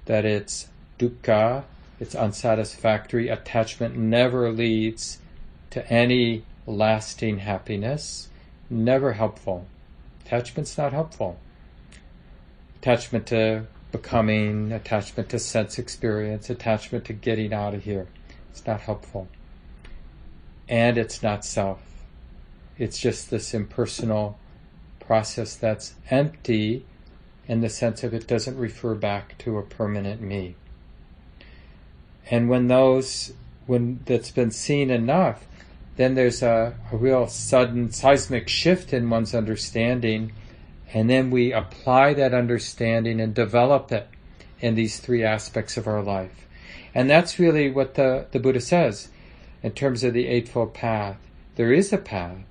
that 0.06 0.24
it's 0.24 0.68
dukkha, 0.98 1.64
it's 2.00 2.14
unsatisfactory. 2.14 3.28
Attachment 3.28 3.96
never 3.96 4.50
leads 4.50 5.18
to 5.70 5.86
any 5.92 6.44
lasting 6.66 7.38
happiness, 7.38 8.28
never 8.68 9.12
helpful. 9.12 9.66
Attachment's 10.24 10.78
not 10.78 10.92
helpful. 10.92 11.38
Attachment 12.80 13.26
to 13.26 13.66
becoming, 13.92 14.72
attachment 14.72 15.28
to 15.30 15.38
sense 15.38 15.78
experience, 15.78 16.50
attachment 16.50 17.04
to 17.06 17.12
getting 17.12 17.52
out 17.52 17.74
of 17.74 17.84
here. 17.84 18.08
It's 18.50 18.66
not 18.66 18.80
helpful. 18.80 19.28
And 20.68 20.96
it's 20.98 21.22
not 21.22 21.44
self. 21.44 21.82
It's 22.78 22.98
just 22.98 23.30
this 23.30 23.52
impersonal 23.52 24.38
process 24.98 25.56
that's 25.56 25.94
empty 26.10 26.84
in 27.48 27.60
the 27.60 27.68
sense 27.68 28.04
of 28.04 28.14
it 28.14 28.28
doesn't 28.28 28.56
refer 28.56 28.94
back 28.94 29.36
to 29.38 29.58
a 29.58 29.62
permanent 29.62 30.20
me. 30.20 30.54
And 32.30 32.48
when 32.48 32.68
those, 32.68 33.32
when 33.66 34.00
that's 34.04 34.30
been 34.30 34.52
seen 34.52 34.90
enough, 34.90 35.46
then 35.96 36.14
there's 36.14 36.42
a, 36.42 36.74
a 36.92 36.96
real 36.96 37.26
sudden 37.26 37.90
seismic 37.90 38.48
shift 38.48 38.92
in 38.92 39.10
one's 39.10 39.34
understanding 39.34 40.32
and 40.92 41.08
then 41.08 41.30
we 41.30 41.52
apply 41.52 42.14
that 42.14 42.34
understanding 42.34 43.20
and 43.20 43.34
develop 43.34 43.92
it 43.92 44.08
in 44.60 44.74
these 44.74 44.98
three 44.98 45.22
aspects 45.22 45.76
of 45.76 45.86
our 45.86 46.02
life. 46.02 46.46
And 46.94 47.08
that's 47.08 47.38
really 47.38 47.70
what 47.70 47.94
the, 47.94 48.26
the 48.32 48.40
Buddha 48.40 48.60
says 48.60 49.08
in 49.62 49.72
terms 49.72 50.02
of 50.02 50.14
the 50.14 50.26
Eightfold 50.26 50.74
Path. 50.74 51.16
There 51.56 51.72
is 51.72 51.92
a 51.92 51.98
path. 51.98 52.44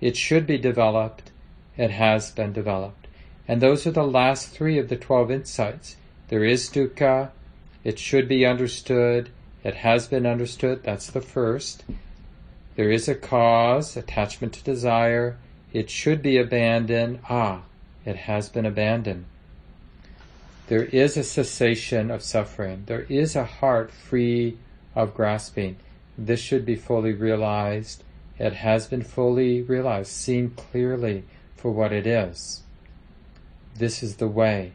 It 0.00 0.16
should 0.16 0.46
be 0.46 0.58
developed. 0.58 1.30
It 1.76 1.90
has 1.90 2.30
been 2.30 2.52
developed. 2.52 3.06
And 3.48 3.62
those 3.62 3.86
are 3.86 3.92
the 3.92 4.06
last 4.06 4.48
three 4.48 4.78
of 4.78 4.88
the 4.88 4.96
12 4.96 5.30
insights. 5.30 5.96
There 6.28 6.44
is 6.44 6.68
dukkha. 6.68 7.30
It 7.84 7.98
should 7.98 8.28
be 8.28 8.44
understood. 8.44 9.30
It 9.62 9.74
has 9.76 10.06
been 10.08 10.26
understood. 10.26 10.82
That's 10.82 11.10
the 11.10 11.20
first. 11.20 11.84
There 12.74 12.90
is 12.90 13.08
a 13.08 13.14
cause, 13.14 13.96
attachment 13.96 14.52
to 14.54 14.64
desire. 14.64 15.38
It 15.72 15.88
should 15.88 16.22
be 16.22 16.36
abandoned. 16.36 17.20
Ah, 17.30 17.62
it 18.06 18.16
has 18.16 18.48
been 18.48 18.64
abandoned. 18.64 19.24
There 20.68 20.84
is 20.84 21.16
a 21.16 21.24
cessation 21.24 22.10
of 22.10 22.22
suffering. 22.22 22.84
There 22.86 23.06
is 23.08 23.36
a 23.36 23.44
heart 23.44 23.90
free 23.90 24.56
of 24.94 25.12
grasping. 25.12 25.76
This 26.16 26.40
should 26.40 26.64
be 26.64 26.76
fully 26.76 27.12
realized. 27.12 28.02
It 28.38 28.54
has 28.54 28.86
been 28.86 29.02
fully 29.02 29.60
realized, 29.62 30.10
seen 30.12 30.50
clearly 30.50 31.24
for 31.56 31.70
what 31.70 31.92
it 31.92 32.06
is. 32.06 32.62
This 33.74 34.02
is 34.02 34.16
the 34.16 34.28
way. 34.28 34.72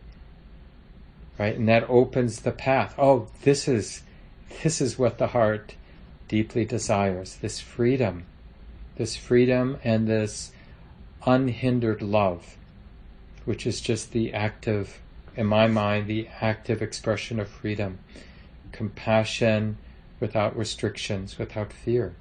Right? 1.40 1.56
And 1.56 1.68
that 1.68 1.90
opens 1.90 2.42
the 2.42 2.52
path. 2.52 2.94
Oh, 2.98 3.28
this 3.44 3.68
is 3.68 4.04
this 4.64 4.82
is 4.82 5.00
what 5.00 5.18
the 5.18 5.28
heart 5.28 5.76
deeply 6.28 6.66
desires. 6.66 7.38
This 7.38 7.60
freedom. 7.60 8.26
This 8.98 9.16
freedom 9.16 9.78
and 9.84 10.08
this 10.08 10.52
unhindered 11.26 12.02
love 12.02 12.58
which 13.46 13.66
is 13.66 13.82
just 13.82 14.12
the 14.12 14.34
active, 14.34 15.00
in 15.36 15.46
my 15.46 15.68
mind, 15.68 16.08
the 16.08 16.28
active 16.40 16.82
expression 16.82 17.40
of 17.40 17.48
freedom. 17.48 18.00
Compassion 18.72 19.78
without 20.20 20.56
restrictions, 20.56 21.38
without 21.38 21.74
fear. 21.74 22.14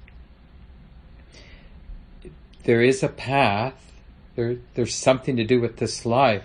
There 2.63 2.81
is 2.81 3.01
a 3.01 3.07
path, 3.07 3.91
there, 4.35 4.57
there's 4.73 4.95
something 4.95 5.35
to 5.37 5.43
do 5.43 5.59
with 5.59 5.77
this 5.77 6.05
life. 6.05 6.43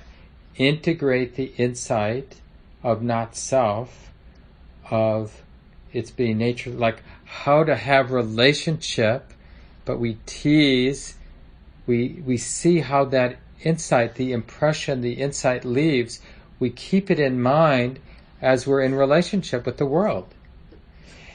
Integrate 0.57 1.35
the 1.35 1.53
insight 1.57 2.37
of 2.83 3.03
not 3.03 3.37
self, 3.37 4.11
of 4.91 5.43
its 5.93 6.11
being 6.11 6.39
nature, 6.39 6.71
like 6.71 7.03
how 7.25 7.65
to 7.65 7.75
have 7.75 8.13
relationship, 8.13 9.33
but 9.85 9.99
we 9.99 10.19
tease, 10.27 11.15
we, 11.87 12.23
we 12.25 12.37
see 12.37 12.81
how 12.81 13.05
that 13.05 13.37
insight, 13.67 14.15
the 14.15 14.33
impression 14.33 15.01
the 15.01 15.15
insight 15.15 15.65
leaves, 15.65 16.21
we 16.59 16.71
keep 16.71 17.11
it 17.11 17.19
in 17.19 17.43
mind 17.43 17.99
as 18.41 18.67
we're 18.67 18.83
in 18.83 18.95
relationship 18.95 19.67
with 19.67 19.77
the 19.77 19.87
world. 19.87 20.33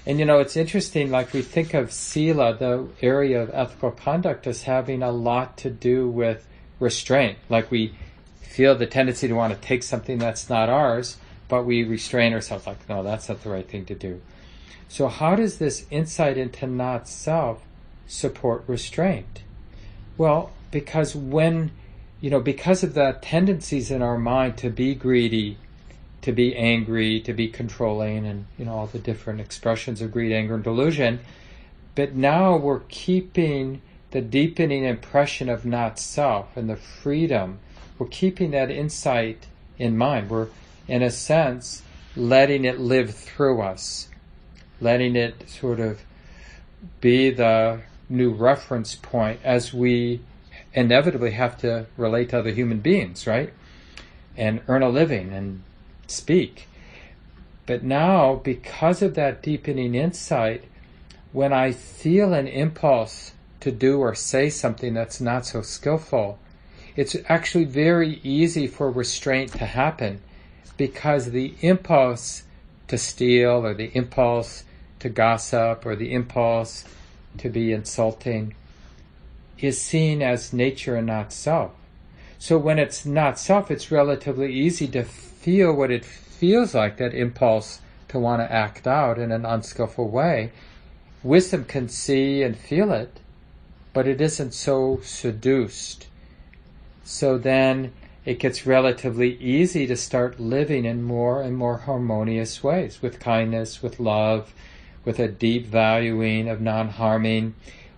And 0.06 0.18
you 0.18 0.26
know, 0.26 0.40
it's 0.40 0.58
interesting, 0.58 1.12
like 1.12 1.32
we 1.34 1.42
think 1.42 1.74
of 1.74 1.92
Sila, 1.92 2.56
the 2.56 2.88
area 3.02 3.44
of 3.44 3.52
ethical 3.54 3.92
conduct, 3.92 4.48
as 4.48 4.64
having 4.64 5.04
a 5.04 5.12
lot 5.12 5.58
to 5.58 5.70
do 5.70 6.10
with 6.10 6.48
restraint. 6.80 7.38
Like 7.50 7.70
we 7.70 7.94
feel 8.42 8.76
the 8.76 8.88
tendency 8.88 9.28
to 9.28 9.34
want 9.34 9.54
to 9.54 9.60
take 9.60 9.84
something 9.84 10.18
that's 10.18 10.50
not 10.50 10.70
ours, 10.70 11.18
but 11.48 11.64
we 11.66 11.84
restrain 11.84 12.34
ourselves, 12.34 12.66
like, 12.66 12.90
no, 12.90 13.04
that's 13.04 13.30
not 13.30 13.44
the 13.44 13.50
right 13.50 13.68
thing 13.68 13.86
to 13.86 13.96
do. 13.96 14.22
So, 14.88 15.08
how 15.08 15.36
does 15.36 15.58
this 15.58 15.86
insight 15.92 16.38
into 16.38 16.66
not 16.68 17.08
self 17.08 17.64
support 18.08 18.64
restraint? 18.68 19.44
Well, 20.18 20.52
because 20.72 21.16
when 21.16 21.72
you 22.22 22.30
know, 22.30 22.40
because 22.40 22.84
of 22.84 22.94
the 22.94 23.18
tendencies 23.22 23.90
in 23.90 24.04
our 24.04 24.18
mind 24.18 24.56
to 24.58 24.70
be 24.70 24.94
greedy, 24.94 25.58
to 26.22 26.32
be 26.32 26.56
angry, 26.56 27.20
to 27.20 27.34
be 27.34 27.48
controlling, 27.48 28.28
and, 28.28 28.46
you 28.60 28.66
know, 28.66 28.74
all 28.74 28.88
the 28.88 29.00
different 29.00 29.42
expressions 29.42 30.02
of 30.02 30.12
greed, 30.12 30.32
anger, 30.32 30.54
and 30.54 30.64
delusion. 30.64 31.20
But 31.96 32.14
now 32.14 32.56
we're 32.56 32.82
keeping 32.90 33.82
the 34.12 34.22
deepening 34.22 34.84
impression 34.84 35.50
of 35.50 35.66
not 35.66 35.98
self 35.98 36.56
and 36.56 36.70
the 36.70 36.76
freedom. 36.76 37.58
We're 37.98 38.08
keeping 38.08 38.52
that 38.52 38.70
insight 38.70 39.48
in 39.80 39.98
mind. 39.98 40.30
We're, 40.30 40.48
in 40.88 41.02
a 41.02 41.10
sense, 41.10 41.82
letting 42.16 42.66
it 42.66 42.80
live 42.80 43.16
through 43.16 43.62
us, 43.62 44.10
letting 44.80 45.16
it 45.16 45.50
sort 45.50 45.80
of 45.80 46.02
be 47.00 47.32
the 47.32 47.82
new 48.10 48.32
reference 48.32 48.94
point 48.96 49.40
as 49.44 49.74
we 49.74 50.20
inevitably 50.74 51.32
have 51.32 51.58
to 51.60 51.86
relate 51.98 52.30
to 52.30 52.40
other 52.40 52.52
human 52.52 52.80
beings, 52.80 53.28
right? 53.28 53.54
And 54.38 54.62
earn 54.68 54.84
a 54.84 54.90
living 54.90 55.34
and 55.34 55.64
speak. 56.08 56.68
But 57.66 57.84
now, 57.84 58.36
because 58.36 59.02
of 59.02 59.16
that 59.16 59.42
deepening 59.42 59.96
insight, 59.96 60.64
when 61.32 61.54
I 61.54 61.72
feel 61.72 62.34
an 62.34 62.48
impulse 62.48 63.34
to 63.62 63.72
do 63.72 64.00
or 64.00 64.16
say 64.16 64.50
something 64.50 64.94
that's 64.94 65.22
not 65.22 65.46
so 65.46 65.62
skillful, 65.62 66.40
it's 66.96 67.16
actually 67.30 67.66
very 67.66 68.20
easy 68.24 68.68
for 68.68 68.90
restraint 68.90 69.54
to 69.54 69.66
happen 69.66 70.22
because 70.78 71.32
the 71.32 71.54
impulse 71.62 72.44
to 72.88 72.98
steal 72.98 73.66
or 73.66 73.74
the 73.74 73.92
impulse 73.96 74.64
to 75.00 75.10
gossip 75.10 75.86
or 75.86 75.96
the 75.96 76.14
impulse 76.14 76.84
to 77.38 77.50
be 77.50 77.72
insulting 77.72 78.54
is 79.62 79.82
seen 79.82 80.22
as 80.22 80.54
nature 80.54 80.96
and 80.96 81.08
not 81.08 81.32
self. 81.32 81.72
So 82.40 82.58
when 82.58 82.80
it's 82.80 83.06
not 83.06 83.38
self, 83.38 83.70
it's 83.70 83.92
relatively 83.92 84.52
easy 84.52 84.88
to 84.90 85.04
feel 85.04 85.74
what 85.74 85.92
it 85.92 86.04
feels 86.04 86.74
like, 86.74 86.98
that 86.98 87.14
impulse 87.14 87.82
to 88.08 88.20
want 88.20 88.42
to 88.42 88.52
act 88.52 88.88
out 88.88 89.20
in 89.20 89.32
an 89.32 89.46
unskillful 89.46 90.10
way. 90.10 90.52
Wisdom 91.24 91.66
can 91.66 91.88
see 91.88 92.42
and 92.42 92.58
feel 92.58 92.92
it, 92.92 93.20
but 93.94 94.08
it 94.08 94.20
isn't 94.20 94.54
so 94.54 95.00
seduced. 95.04 96.08
So 97.04 97.38
then 97.38 97.94
it 98.26 98.40
gets 98.40 98.66
relatively 98.66 99.36
easy 99.38 99.88
to 99.88 99.96
start 99.96 100.40
living 100.40 100.86
in 100.86 101.04
more 101.04 101.42
and 101.42 101.56
more 101.56 101.78
harmonious 101.78 102.64
ways 102.64 103.02
with 103.02 103.20
kindness, 103.20 103.82
with 103.82 104.00
love, 104.00 104.54
with 105.04 105.20
a 105.20 105.28
deep 105.28 105.66
valuing 105.66 106.48
of 106.48 106.62
non 106.62 106.90
harming, 106.90 107.56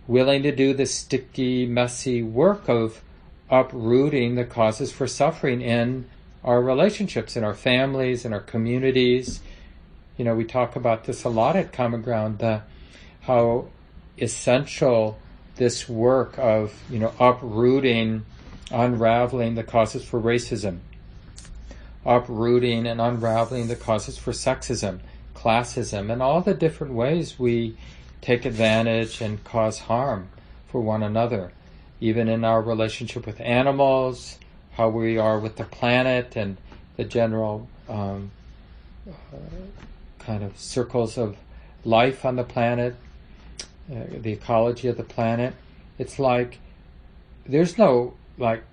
willing 0.07 0.43
to 0.43 0.51
do 0.51 0.73
the 0.73 0.85
sticky, 0.85 1.65
messy 1.65 2.21
work 2.21 2.67
of 2.67 3.01
uprooting 3.49 4.35
the 4.35 4.45
causes 4.45 4.91
for 4.91 5.07
suffering 5.07 5.61
in 5.61 6.05
our 6.43 6.61
relationships, 6.61 7.35
in 7.35 7.43
our 7.43 7.53
families, 7.53 8.25
in 8.25 8.33
our 8.33 8.39
communities. 8.39 9.39
You 10.17 10.25
know, 10.25 10.35
we 10.35 10.43
talk 10.43 10.75
about 10.75 11.05
this 11.05 11.23
a 11.23 11.29
lot 11.29 11.55
at 11.55 11.71
Common 11.71 12.01
Ground, 12.01 12.39
the, 12.39 12.61
how 13.21 13.67
essential 14.19 15.17
this 15.55 15.87
work 15.87 16.37
of, 16.37 16.73
you 16.89 16.99
know, 16.99 17.13
uprooting, 17.19 18.25
unraveling 18.71 19.55
the 19.55 19.63
causes 19.63 20.03
for 20.03 20.19
racism, 20.19 20.79
uprooting 22.05 22.85
and 22.87 22.99
unraveling 22.99 23.67
the 23.67 23.75
causes 23.75 24.17
for 24.17 24.31
sexism, 24.31 24.99
classism, 25.35 26.11
and 26.11 26.21
all 26.21 26.41
the 26.41 26.53
different 26.53 26.93
ways 26.93 27.39
we 27.39 27.77
take 28.23 28.45
advantage 28.45 29.19
and 29.19 29.43
cause 29.43 29.79
harm 29.79 30.29
for 30.69 30.79
one 30.79 31.03
another, 31.03 31.51
even 31.99 32.29
in 32.29 32.45
our 32.45 32.61
relationship 32.61 33.25
with 33.25 33.39
animals, 33.41 34.39
how 34.71 34.87
we 34.87 35.17
are 35.17 35.37
with 35.39 35.57
the 35.57 35.65
planet, 35.65 36.37
and 36.37 36.55
the 36.95 37.03
general 37.03 37.67
um, 37.89 38.31
uh, 39.07 39.37
kind 40.19 40.41
of 40.41 40.57
circles 40.57 41.17
of 41.17 41.35
life 41.83 42.23
on 42.23 42.37
the 42.37 42.45
planet, 42.45 42.95
uh, 43.91 43.99
the 44.09 44.31
ecology 44.31 44.87
of 44.87 44.95
the 44.95 45.03
planet. 45.03 45.53
It's 45.99 46.17
like 46.17 46.59
there's 47.45 47.77
no 47.77 48.13
like 48.37 48.63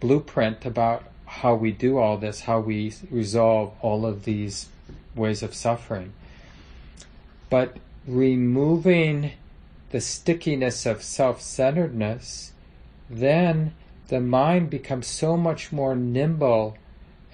blueprint 0.00 0.66
about 0.66 1.04
how 1.26 1.54
we 1.54 1.70
do 1.70 1.98
all 1.98 2.16
this, 2.18 2.40
how 2.40 2.58
we 2.58 2.92
resolve 3.10 3.72
all 3.80 4.04
of 4.04 4.24
these 4.24 4.68
ways 5.14 5.44
of 5.44 5.54
suffering. 5.54 6.12
But 7.48 7.76
removing 8.06 9.32
the 9.90 10.00
stickiness 10.00 10.86
of 10.86 11.02
self 11.02 11.40
centeredness, 11.40 12.52
then 13.08 13.74
the 14.08 14.20
mind 14.20 14.70
becomes 14.70 15.06
so 15.06 15.36
much 15.36 15.72
more 15.72 15.96
nimble 15.96 16.76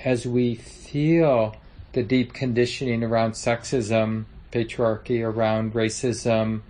as 0.04 0.26
we 0.26 0.54
feel 0.54 1.56
the 1.92 2.02
deep 2.02 2.32
conditioning 2.32 3.04
around 3.04 3.32
sexism, 3.32 4.24
patriarchy, 4.50 5.22
around 5.22 5.74
racism, 5.74 6.62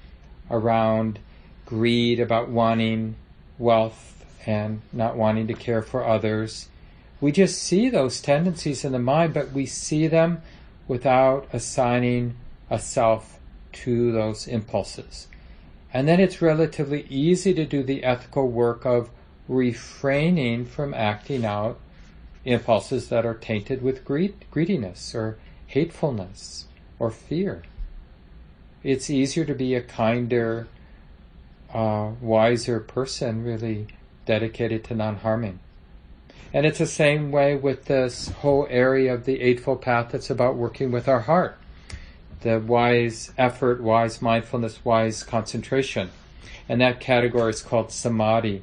around 0.50 1.18
greed, 1.64 2.18
about 2.20 2.48
wanting 2.48 3.14
wealth 3.58 4.24
and 4.44 4.82
not 4.92 5.16
wanting 5.16 5.46
to 5.46 5.54
care 5.54 5.82
for 5.82 6.04
others. 6.04 6.68
We 7.20 7.30
just 7.30 7.62
see 7.62 7.88
those 7.88 8.20
tendencies 8.20 8.84
in 8.84 8.92
the 8.92 8.98
mind, 8.98 9.32
but 9.32 9.52
we 9.52 9.66
see 9.66 10.08
them 10.08 10.42
without 10.88 11.48
assigning 11.52 12.34
a 12.68 12.80
self 12.80 13.38
to 13.72 14.12
those 14.12 14.46
impulses. 14.46 15.28
And 15.92 16.08
then 16.08 16.20
it's 16.20 16.40
relatively 16.40 17.06
easy 17.08 17.52
to 17.54 17.66
do 17.66 17.82
the 17.82 18.04
ethical 18.04 18.48
work 18.48 18.86
of 18.86 19.10
refraining 19.48 20.64
from 20.64 20.94
acting 20.94 21.44
out 21.44 21.78
impulses 22.44 23.08
that 23.08 23.26
are 23.26 23.34
tainted 23.34 23.82
with 23.82 24.04
greed, 24.04 24.34
greediness 24.50 25.14
or 25.14 25.38
hatefulness 25.66 26.66
or 26.98 27.10
fear. 27.10 27.62
It's 28.82 29.10
easier 29.10 29.44
to 29.44 29.54
be 29.54 29.74
a 29.74 29.82
kinder, 29.82 30.66
uh, 31.72 32.12
wiser 32.20 32.80
person, 32.80 33.44
really 33.44 33.86
dedicated 34.24 34.84
to 34.84 34.94
non 34.94 35.16
harming. 35.16 35.60
And 36.54 36.66
it's 36.66 36.78
the 36.78 36.86
same 36.86 37.30
way 37.30 37.54
with 37.54 37.84
this 37.86 38.28
whole 38.28 38.66
area 38.68 39.14
of 39.14 39.24
the 39.24 39.40
Eightfold 39.40 39.82
Path 39.82 40.12
that's 40.12 40.30
about 40.30 40.56
working 40.56 40.90
with 40.90 41.08
our 41.08 41.20
heart 41.20 41.56
the 42.42 42.58
wise 42.58 43.32
effort, 43.38 43.80
wise 43.80 44.20
mindfulness, 44.20 44.84
wise 44.84 45.22
concentration. 45.22 46.10
And 46.68 46.80
that 46.80 47.00
category 47.00 47.50
is 47.50 47.62
called 47.62 47.90
samadhi. 47.90 48.62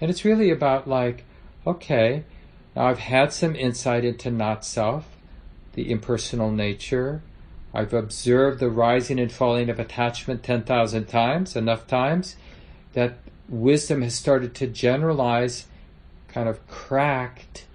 And 0.00 0.10
it's 0.10 0.24
really 0.24 0.50
about 0.50 0.88
like, 0.88 1.24
okay, 1.66 2.24
now 2.74 2.86
I've 2.86 2.98
had 2.98 3.32
some 3.32 3.54
insight 3.56 4.04
into 4.04 4.30
not 4.30 4.64
self, 4.64 5.06
the 5.74 5.90
impersonal 5.90 6.50
nature. 6.50 7.22
I've 7.74 7.92
observed 7.92 8.60
the 8.60 8.70
rising 8.70 9.18
and 9.20 9.30
falling 9.30 9.68
of 9.68 9.78
attachment 9.78 10.42
10,000 10.42 11.06
times, 11.06 11.54
enough 11.54 11.86
times, 11.86 12.36
that 12.94 13.18
wisdom 13.48 14.02
has 14.02 14.14
started 14.14 14.54
to 14.56 14.66
generalize, 14.66 15.66
kind 16.28 16.48
of 16.48 16.66
cracked 16.68 17.66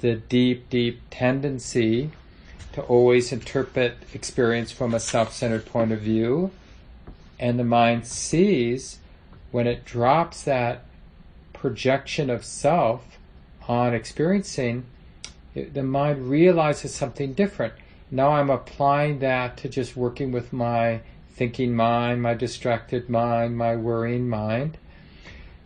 the 0.00 0.14
deep, 0.14 0.68
deep 0.70 1.00
tendency 1.10 2.10
to 2.74 2.82
always 2.82 3.30
interpret 3.30 3.96
experience 4.12 4.72
from 4.72 4.94
a 4.94 5.00
self 5.00 5.32
centered 5.32 5.64
point 5.64 5.92
of 5.92 6.00
view. 6.00 6.50
And 7.38 7.58
the 7.58 7.64
mind 7.64 8.06
sees 8.06 8.98
when 9.52 9.68
it 9.68 9.84
drops 9.84 10.42
that 10.42 10.84
projection 11.52 12.30
of 12.30 12.44
self 12.44 13.16
on 13.68 13.94
experiencing, 13.94 14.84
it, 15.54 15.72
the 15.72 15.84
mind 15.84 16.28
realizes 16.28 16.92
something 16.92 17.32
different. 17.32 17.74
Now 18.10 18.30
I'm 18.30 18.50
applying 18.50 19.20
that 19.20 19.56
to 19.58 19.68
just 19.68 19.96
working 19.96 20.32
with 20.32 20.52
my 20.52 21.00
thinking 21.30 21.76
mind, 21.76 22.22
my 22.22 22.34
distracted 22.34 23.08
mind, 23.08 23.56
my 23.56 23.76
worrying 23.76 24.28
mind. 24.28 24.78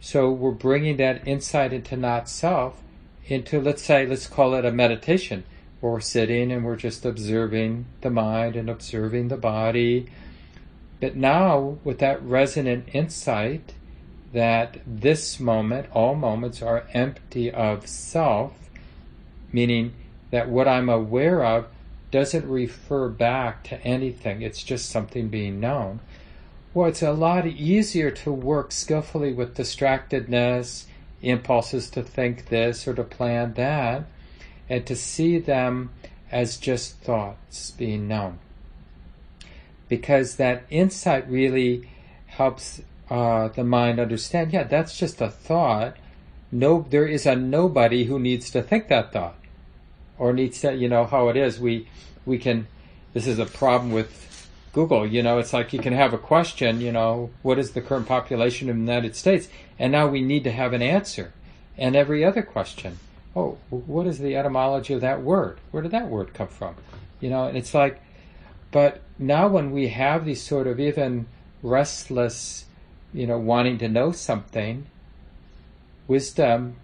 So 0.00 0.30
we're 0.30 0.50
bringing 0.50 0.98
that 0.98 1.26
insight 1.26 1.72
into 1.72 1.96
not 1.96 2.28
self 2.28 2.82
into, 3.26 3.60
let's 3.60 3.82
say, 3.82 4.06
let's 4.06 4.26
call 4.26 4.54
it 4.54 4.64
a 4.64 4.72
meditation 4.72 5.44
we're 5.80 6.00
sitting 6.00 6.50
and 6.50 6.64
we're 6.64 6.76
just 6.76 7.04
observing 7.04 7.86
the 8.00 8.10
mind 8.10 8.56
and 8.56 8.68
observing 8.68 9.28
the 9.28 9.36
body. 9.36 10.06
But 11.00 11.14
now, 11.14 11.78
with 11.84 11.98
that 12.00 12.22
resonant 12.22 12.88
insight 12.92 13.74
that 14.32 14.78
this 14.86 15.38
moment, 15.38 15.86
all 15.92 16.14
moments 16.14 16.60
are 16.60 16.86
empty 16.92 17.50
of 17.50 17.86
self, 17.86 18.52
meaning 19.52 19.94
that 20.30 20.48
what 20.48 20.66
I'm 20.66 20.88
aware 20.88 21.44
of 21.44 21.66
doesn't 22.10 22.48
refer 22.48 23.08
back 23.08 23.62
to 23.64 23.80
anything, 23.82 24.42
it's 24.42 24.62
just 24.62 24.90
something 24.90 25.28
being 25.28 25.60
known. 25.60 26.00
Well, 26.74 26.88
it's 26.88 27.02
a 27.02 27.12
lot 27.12 27.46
easier 27.46 28.10
to 28.10 28.32
work 28.32 28.72
skillfully 28.72 29.32
with 29.32 29.56
distractedness, 29.56 30.84
impulses 31.22 31.90
to 31.90 32.02
think 32.02 32.48
this 32.48 32.86
or 32.86 32.94
to 32.94 33.04
plan 33.04 33.54
that 33.54 34.04
and 34.68 34.86
to 34.86 34.96
see 34.96 35.38
them 35.38 35.90
as 36.30 36.56
just 36.56 36.96
thoughts 36.98 37.70
being 37.72 38.08
known. 38.08 38.38
Because 39.88 40.36
that 40.36 40.64
insight 40.68 41.28
really 41.30 41.88
helps 42.26 42.82
uh, 43.10 43.48
the 43.48 43.64
mind 43.64 43.98
understand, 43.98 44.52
yeah, 44.52 44.64
that's 44.64 44.98
just 44.98 45.20
a 45.20 45.30
thought. 45.30 45.96
No, 46.52 46.86
there 46.90 47.06
is 47.06 47.24
a 47.26 47.34
nobody 47.34 48.04
who 48.04 48.18
needs 48.18 48.50
to 48.50 48.62
think 48.62 48.88
that 48.88 49.12
thought, 49.12 49.36
or 50.18 50.32
needs 50.32 50.60
to, 50.60 50.74
you 50.74 50.88
know, 50.88 51.04
how 51.04 51.28
it 51.28 51.36
is. 51.36 51.58
We 51.58 51.88
we 52.24 52.38
can. 52.38 52.66
This 53.14 53.26
is 53.26 53.38
a 53.38 53.46
problem 53.46 53.92
with 53.92 54.48
Google. 54.72 55.06
You 55.06 55.22
know, 55.22 55.38
it's 55.38 55.52
like 55.52 55.72
you 55.72 55.78
can 55.78 55.92
have 55.92 56.12
a 56.12 56.18
question. 56.18 56.80
You 56.80 56.92
know, 56.92 57.30
what 57.42 57.58
is 57.58 57.72
the 57.72 57.80
current 57.80 58.06
population 58.06 58.68
of 58.68 58.76
the 58.76 58.80
United 58.80 59.16
States? 59.16 59.48
And 59.78 59.92
now 59.92 60.06
we 60.06 60.22
need 60.22 60.44
to 60.44 60.52
have 60.52 60.72
an 60.72 60.82
answer. 60.82 61.32
And 61.76 61.94
every 61.94 62.24
other 62.24 62.42
question 62.42 62.98
oh, 63.38 63.58
what 63.70 64.06
is 64.06 64.18
the 64.18 64.36
etymology 64.36 64.94
of 64.94 65.00
that 65.00 65.22
word? 65.22 65.58
Where 65.70 65.82
did 65.82 65.92
that 65.92 66.08
word 66.08 66.34
come 66.34 66.48
from? 66.48 66.74
You 67.20 67.30
know, 67.30 67.46
and 67.46 67.56
it's 67.56 67.74
like, 67.74 68.00
but 68.70 69.00
now 69.18 69.48
when 69.48 69.70
we 69.70 69.88
have 69.88 70.24
these 70.24 70.42
sort 70.42 70.66
of 70.66 70.80
even 70.80 71.26
restless, 71.62 72.64
you 73.12 73.26
know, 73.26 73.38
wanting 73.38 73.78
to 73.78 73.88
know 73.88 74.12
something, 74.12 74.86
wisdom 76.06 76.76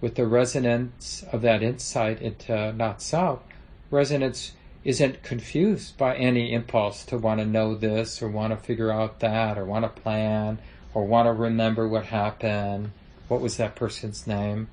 with 0.00 0.14
the 0.14 0.26
resonance 0.26 1.24
of 1.32 1.42
that 1.42 1.62
insight 1.62 2.22
into 2.22 2.72
not 2.72 3.02
self, 3.02 3.42
resonance 3.90 4.52
isn't 4.84 5.22
confused 5.22 5.98
by 5.98 6.16
any 6.16 6.52
impulse 6.52 7.04
to 7.04 7.18
want 7.18 7.40
to 7.40 7.46
know 7.46 7.74
this 7.74 8.22
or 8.22 8.28
want 8.28 8.52
to 8.52 8.56
figure 8.56 8.92
out 8.92 9.20
that 9.20 9.58
or 9.58 9.64
want 9.64 9.84
to 9.84 10.00
plan 10.02 10.58
or 10.94 11.04
want 11.04 11.26
to 11.26 11.32
remember 11.32 11.86
what 11.88 12.06
happened. 12.06 12.90
What 13.26 13.40
was 13.40 13.56
that 13.58 13.74
person's 13.74 14.26
name? 14.26 14.68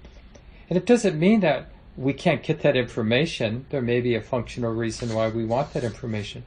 And 0.69 0.78
it 0.78 0.86
doesn't 0.86 1.19
mean 1.19 1.41
that 1.41 1.67
we 1.97 2.13
can't 2.13 2.43
get 2.43 2.62
that 2.62 2.75
information. 2.75 3.65
There 3.69 3.82
may 3.82 4.01
be 4.01 4.15
a 4.15 4.21
functional 4.21 4.73
reason 4.73 5.13
why 5.13 5.30
we 5.30 5.45
want 5.45 5.73
that 5.73 5.84
information. 5.84 6.43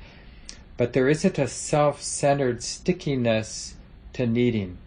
but 0.79 0.93
there 0.95 1.09
isn't 1.09 1.39
a 1.39 1.49
self-centered 1.49 2.63
stickiness 2.63 3.75
to 4.15 4.27
needing. 4.27 4.79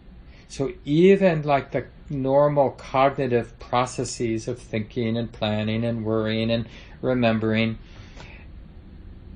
So 0.48 0.72
even 0.84 1.42
like 1.42 1.70
the 1.70 1.86
normal 2.10 2.70
cognitive 2.70 3.56
processes 3.60 4.48
of 4.48 4.58
thinking 4.58 5.16
and 5.16 5.30
planning 5.30 5.84
and 5.84 6.04
worrying 6.04 6.50
and 6.50 6.66
remembering, 7.02 7.78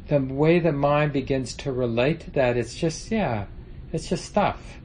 the 0.09 0.18
way 0.18 0.59
the 0.59 0.72
mind 0.72 1.12
begins 1.12 1.54
to 1.56 1.72
relate 1.72 2.20
to 2.20 2.30
that, 2.32 2.56
it's 2.56 2.74
just, 2.74 3.11
yeah, 3.11 3.46
it's 3.92 4.09
just 4.09 4.24
stuff. 4.24 4.78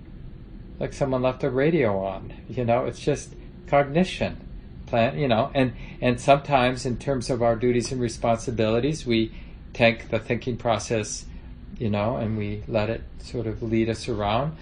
Like 0.77 0.93
someone 0.93 1.21
left 1.21 1.39
the 1.39 1.49
radio 1.49 2.03
on, 2.03 2.33
you 2.49 2.65
know, 2.65 2.85
it's 2.85 2.99
just 2.99 3.33
cognition. 3.67 4.45
Plan, 4.91 5.17
you 5.17 5.29
know, 5.29 5.49
and, 5.53 5.71
and 6.01 6.19
sometimes 6.19 6.85
in 6.85 6.97
terms 6.97 7.29
of 7.29 7.41
our 7.41 7.55
duties 7.55 7.93
and 7.93 8.01
responsibilities, 8.01 9.05
we 9.05 9.31
take 9.71 10.09
the 10.09 10.19
thinking 10.19 10.57
process, 10.57 11.23
you 11.79 11.89
know, 11.89 12.17
and 12.17 12.37
we 12.37 12.61
let 12.67 12.89
it 12.89 13.01
sort 13.19 13.47
of 13.47 13.63
lead 13.63 13.87
us 13.87 14.09
around. 14.09 14.57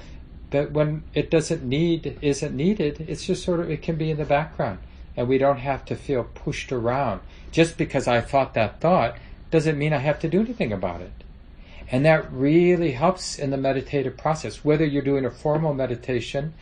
But 0.52 0.72
when 0.72 1.02
it 1.16 1.32
doesn't 1.32 1.64
need, 1.64 2.20
isn't 2.22 2.56
needed, 2.56 3.08
it's 3.10 3.26
just 3.26 3.44
sort 3.44 3.60
of, 3.60 3.72
it 3.72 3.82
can 3.82 3.96
be 3.96 4.12
in 4.12 4.18
the 4.18 4.24
background. 4.24 4.78
And 5.18 5.28
we 5.28 5.40
don't 5.40 5.58
have 5.58 5.84
to 5.86 5.96
feel 5.96 6.24
pushed 6.24 6.72
around. 6.72 7.22
Just 7.52 7.76
because 7.76 8.08
I 8.08 8.22
thought 8.22 8.54
that 8.54 8.80
thought 8.80 9.18
doesn't 9.50 9.80
mean 9.80 9.94
I 9.94 9.98
have 9.98 10.20
to 10.20 10.30
do 10.30 10.42
anything 10.42 10.72
about 10.72 11.02
it. 11.02 11.24
And 11.92 12.06
that 12.06 12.32
really 12.32 12.92
helps 12.92 13.40
in 13.40 13.50
the 13.50 13.58
meditative 13.58 14.16
process, 14.16 14.64
whether 14.64 14.86
you're 14.86 15.02
doing 15.02 15.26
a 15.26 15.32
formal 15.32 15.74
meditation 15.74 16.54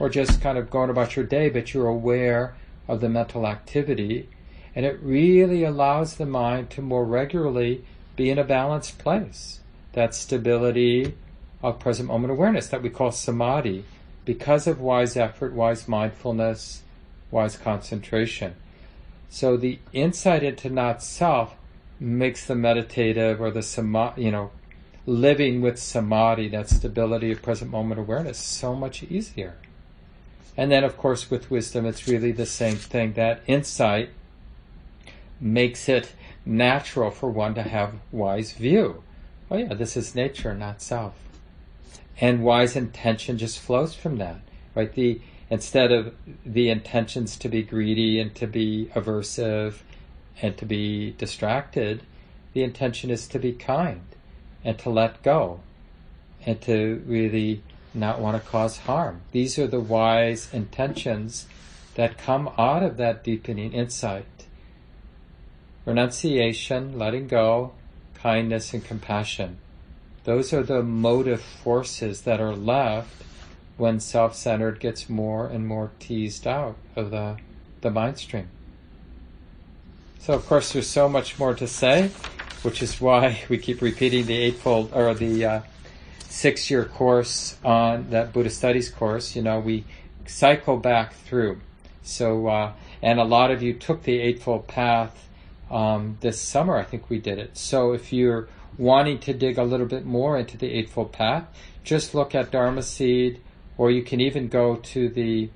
or 0.00 0.08
just 0.08 0.40
kind 0.40 0.58
of 0.58 0.70
going 0.70 0.90
about 0.90 1.14
your 1.14 1.24
day, 1.24 1.50
but 1.50 1.72
you're 1.72 1.86
aware 1.86 2.56
of 2.92 3.00
the 3.00 3.08
mental 3.08 3.46
activity. 3.46 4.28
And 4.74 4.84
it 4.84 5.00
really 5.02 5.64
allows 5.64 6.16
the 6.16 6.26
mind 6.26 6.68
to 6.70 6.82
more 6.82 7.04
regularly 7.06 7.84
be 8.16 8.28
in 8.30 8.38
a 8.38 8.44
balanced 8.44 8.98
place. 8.98 9.60
That 9.94 10.14
stability 10.14 11.14
of 11.62 11.78
present 11.78 12.08
moment 12.08 12.32
awareness 12.32 12.68
that 12.68 12.82
we 12.82 12.90
call 12.90 13.10
samadhi 13.10 13.84
because 14.24 14.66
of 14.66 14.80
wise 14.80 15.16
effort, 15.16 15.54
wise 15.54 15.88
mindfulness, 15.88 16.82
wise 17.30 17.56
concentration. 17.56 18.54
So 19.30 19.56
the 19.56 19.78
insight 19.92 20.42
into 20.42 20.68
not 20.68 21.02
self 21.02 21.54
makes 21.98 22.44
the 22.44 22.54
meditative 22.54 23.40
or 23.40 23.50
the 23.50 23.62
samadhi, 23.62 24.24
you 24.24 24.30
know, 24.30 24.50
living 25.06 25.62
with 25.62 25.78
samadhi, 25.78 26.48
that 26.48 26.68
stability 26.68 27.32
of 27.32 27.40
present 27.40 27.70
moment 27.70 28.00
awareness, 28.00 28.38
so 28.38 28.74
much 28.74 29.02
easier. 29.02 29.54
And 30.56 30.70
then, 30.70 30.84
of 30.84 30.96
course, 30.96 31.30
with 31.30 31.50
wisdom, 31.50 31.86
it's 31.86 32.06
really 32.06 32.32
the 32.32 32.46
same 32.46 32.76
thing. 32.76 33.14
That 33.14 33.42
insight 33.46 34.10
makes 35.40 35.88
it 35.88 36.12
natural 36.44 37.10
for 37.10 37.30
one 37.30 37.54
to 37.54 37.62
have 37.62 37.94
wise 38.10 38.52
view. 38.52 39.02
Oh 39.50 39.56
yeah, 39.56 39.74
this 39.74 39.96
is 39.96 40.14
nature, 40.14 40.54
not 40.54 40.82
self. 40.82 41.14
And 42.20 42.44
wise 42.44 42.76
intention 42.76 43.38
just 43.38 43.58
flows 43.58 43.94
from 43.94 44.18
that, 44.18 44.40
right? 44.74 44.92
The 44.92 45.20
instead 45.50 45.92
of 45.92 46.14
the 46.46 46.70
intentions 46.70 47.36
to 47.36 47.48
be 47.48 47.62
greedy 47.62 48.18
and 48.18 48.34
to 48.34 48.46
be 48.46 48.90
aversive 48.94 49.80
and 50.40 50.56
to 50.56 50.64
be 50.64 51.12
distracted, 51.18 52.02
the 52.54 52.62
intention 52.62 53.10
is 53.10 53.26
to 53.28 53.38
be 53.38 53.52
kind 53.52 54.06
and 54.64 54.78
to 54.78 54.88
let 54.88 55.22
go 55.22 55.60
and 56.46 56.60
to 56.62 57.02
really 57.06 57.62
not 57.94 58.20
want 58.20 58.42
to 58.42 58.50
cause 58.50 58.78
harm. 58.78 59.22
These 59.32 59.58
are 59.58 59.66
the 59.66 59.80
wise 59.80 60.52
intentions 60.52 61.46
that 61.94 62.18
come 62.18 62.50
out 62.58 62.82
of 62.82 62.96
that 62.96 63.22
deepening 63.22 63.72
insight. 63.72 64.26
Renunciation, 65.84 66.98
letting 66.98 67.26
go, 67.26 67.72
kindness, 68.14 68.72
and 68.72 68.84
compassion. 68.84 69.58
Those 70.24 70.52
are 70.52 70.62
the 70.62 70.82
motive 70.82 71.42
forces 71.42 72.22
that 72.22 72.40
are 72.40 72.54
left 72.54 73.24
when 73.76 73.98
self 73.98 74.36
centered 74.36 74.78
gets 74.78 75.08
more 75.08 75.46
and 75.46 75.66
more 75.66 75.90
teased 75.98 76.46
out 76.46 76.76
of 76.94 77.10
the, 77.10 77.36
the 77.80 77.90
mind 77.90 78.18
stream. 78.18 78.48
So, 80.20 80.34
of 80.34 80.46
course, 80.46 80.72
there's 80.72 80.86
so 80.86 81.08
much 81.08 81.38
more 81.38 81.54
to 81.54 81.66
say, 81.66 82.10
which 82.62 82.80
is 82.80 83.00
why 83.00 83.42
we 83.48 83.58
keep 83.58 83.82
repeating 83.82 84.26
the 84.26 84.36
eightfold 84.36 84.92
or 84.94 85.12
the 85.14 85.44
uh, 85.44 85.60
six 86.32 86.70
year 86.70 86.86
course 86.86 87.58
on 87.62 88.08
that 88.08 88.32
Buddhist 88.32 88.56
studies 88.56 88.88
course. 88.88 89.36
You 89.36 89.42
know, 89.42 89.60
we 89.60 89.84
cycle 90.24 90.78
back 90.78 91.12
through. 91.12 91.60
So, 92.02 92.48
uh, 92.48 92.72
and 93.02 93.20
a 93.20 93.24
lot 93.24 93.50
of 93.50 93.62
you 93.62 93.74
took 93.74 94.02
the 94.02 94.18
Eightfold 94.18 94.66
Path 94.66 95.28
um, 95.70 96.16
this 96.20 96.40
summer, 96.40 96.76
I 96.76 96.84
think 96.84 97.10
we 97.10 97.18
did 97.18 97.38
it. 97.38 97.56
So, 97.56 97.92
if 97.92 98.12
you're 98.12 98.48
wanting 98.78 99.18
to 99.20 99.34
dig 99.34 99.58
a 99.58 99.62
little 99.62 99.86
bit 99.86 100.04
more 100.04 100.38
into 100.38 100.56
the 100.56 100.72
Eightfold 100.72 101.12
Path, 101.12 101.44
just 101.84 102.14
look 102.14 102.34
at 102.34 102.50
Dharma 102.50 102.82
Seed, 102.82 103.40
or 103.76 103.90
you 103.90 104.02
can 104.02 104.20
even 104.20 104.48
go 104.48 104.76
to 104.76 105.08
the 105.08 105.50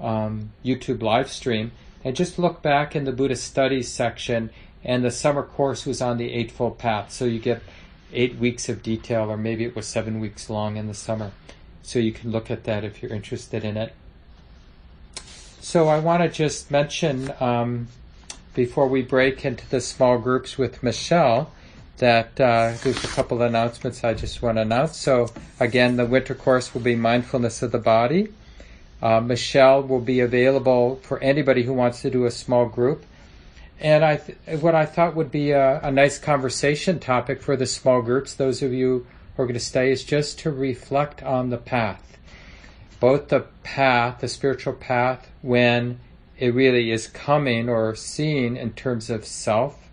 um, 0.00 0.52
YouTube 0.64 1.02
live 1.02 1.30
stream 1.30 1.72
and 2.04 2.16
just 2.16 2.38
look 2.38 2.62
back 2.62 2.96
in 2.96 3.04
the 3.04 3.12
Buddhist 3.12 3.44
studies 3.44 3.88
section, 3.88 4.50
and 4.84 5.04
the 5.04 5.10
summer 5.10 5.42
course 5.42 5.84
was 5.84 6.00
on 6.00 6.16
the 6.16 6.32
Eightfold 6.32 6.78
Path. 6.78 7.12
So 7.12 7.24
you 7.24 7.38
get 7.38 7.62
eight 8.12 8.36
weeks 8.36 8.68
of 8.68 8.82
detail, 8.82 9.30
or 9.30 9.36
maybe 9.36 9.64
it 9.64 9.74
was 9.74 9.86
seven 9.86 10.20
weeks 10.20 10.50
long 10.50 10.76
in 10.76 10.86
the 10.86 10.94
summer. 10.94 11.32
So 11.82 11.98
you 11.98 12.12
can 12.12 12.30
look 12.30 12.50
at 12.50 12.64
that 12.64 12.84
if 12.84 13.02
you're 13.02 13.12
interested 13.12 13.64
in 13.64 13.76
it. 13.76 13.94
So 15.60 15.88
I 15.88 15.98
want 15.98 16.22
to 16.22 16.28
just 16.28 16.70
mention 16.70 17.32
um, 17.40 17.88
before 18.54 18.88
we 18.88 19.02
break 19.02 19.44
into 19.44 19.68
the 19.68 19.80
small 19.80 20.18
groups 20.18 20.58
with 20.58 20.82
Michelle 20.82 21.52
that 21.98 22.40
uh, 22.40 22.74
there's 22.82 23.04
a 23.04 23.08
couple 23.08 23.36
of 23.36 23.42
announcements 23.42 24.02
I 24.02 24.14
just 24.14 24.42
want 24.42 24.56
to 24.56 24.62
announce. 24.62 24.96
So 24.96 25.28
again, 25.60 25.96
the 25.96 26.06
winter 26.06 26.34
course 26.34 26.74
will 26.74 26.80
be 26.80 26.96
mindfulness 26.96 27.62
of 27.62 27.70
the 27.70 27.78
body. 27.78 28.32
Uh, 29.00 29.20
Michelle 29.20 29.82
will 29.82 30.00
be 30.00 30.20
available 30.20 30.96
for 31.02 31.18
anybody 31.20 31.62
who 31.62 31.72
wants 31.72 32.02
to 32.02 32.10
do 32.10 32.24
a 32.24 32.30
small 32.30 32.66
group. 32.66 33.04
And 33.82 34.04
I, 34.04 34.16
th- 34.16 34.60
what 34.60 34.76
I 34.76 34.86
thought 34.86 35.16
would 35.16 35.32
be 35.32 35.50
a, 35.50 35.80
a, 35.80 35.90
nice 35.90 36.16
conversation 36.16 37.00
topic 37.00 37.42
for 37.42 37.56
the 37.56 37.66
small 37.66 38.00
groups, 38.00 38.32
those 38.32 38.62
of 38.62 38.72
you 38.72 39.08
who 39.36 39.42
are 39.42 39.46
going 39.46 39.54
to 39.54 39.60
stay, 39.60 39.90
is 39.90 40.04
just 40.04 40.38
to 40.40 40.52
reflect 40.52 41.20
on 41.20 41.50
the 41.50 41.58
path. 41.58 42.16
Both 43.00 43.28
the 43.28 43.40
path, 43.64 44.20
the 44.20 44.28
spiritual 44.28 44.74
path, 44.74 45.28
when 45.42 45.98
it 46.38 46.54
really 46.54 46.92
is 46.92 47.08
coming 47.08 47.68
or 47.68 47.96
seen 47.96 48.56
in 48.56 48.72
terms 48.74 49.10
of 49.10 49.26
self. 49.26 49.90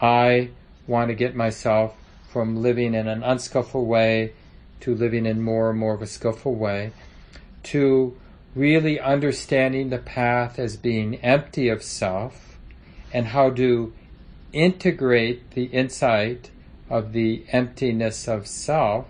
I 0.00 0.48
want 0.86 1.08
to 1.08 1.14
get 1.14 1.36
myself 1.36 1.94
from 2.30 2.62
living 2.62 2.94
in 2.94 3.06
an 3.06 3.22
unskillful 3.22 3.84
way 3.84 4.32
to 4.80 4.94
living 4.94 5.26
in 5.26 5.42
more 5.42 5.68
and 5.68 5.78
more 5.78 5.92
of 5.92 6.00
a 6.00 6.06
skillful 6.06 6.54
way, 6.54 6.92
to 7.64 8.16
really 8.54 8.98
understanding 8.98 9.90
the 9.90 9.98
path 9.98 10.58
as 10.58 10.78
being 10.78 11.16
empty 11.16 11.68
of 11.68 11.82
self 11.82 12.55
and 13.16 13.28
how 13.28 13.48
to 13.48 13.94
integrate 14.52 15.52
the 15.52 15.64
insight 15.64 16.50
of 16.90 17.14
the 17.14 17.46
emptiness 17.50 18.28
of 18.28 18.46
self 18.46 19.06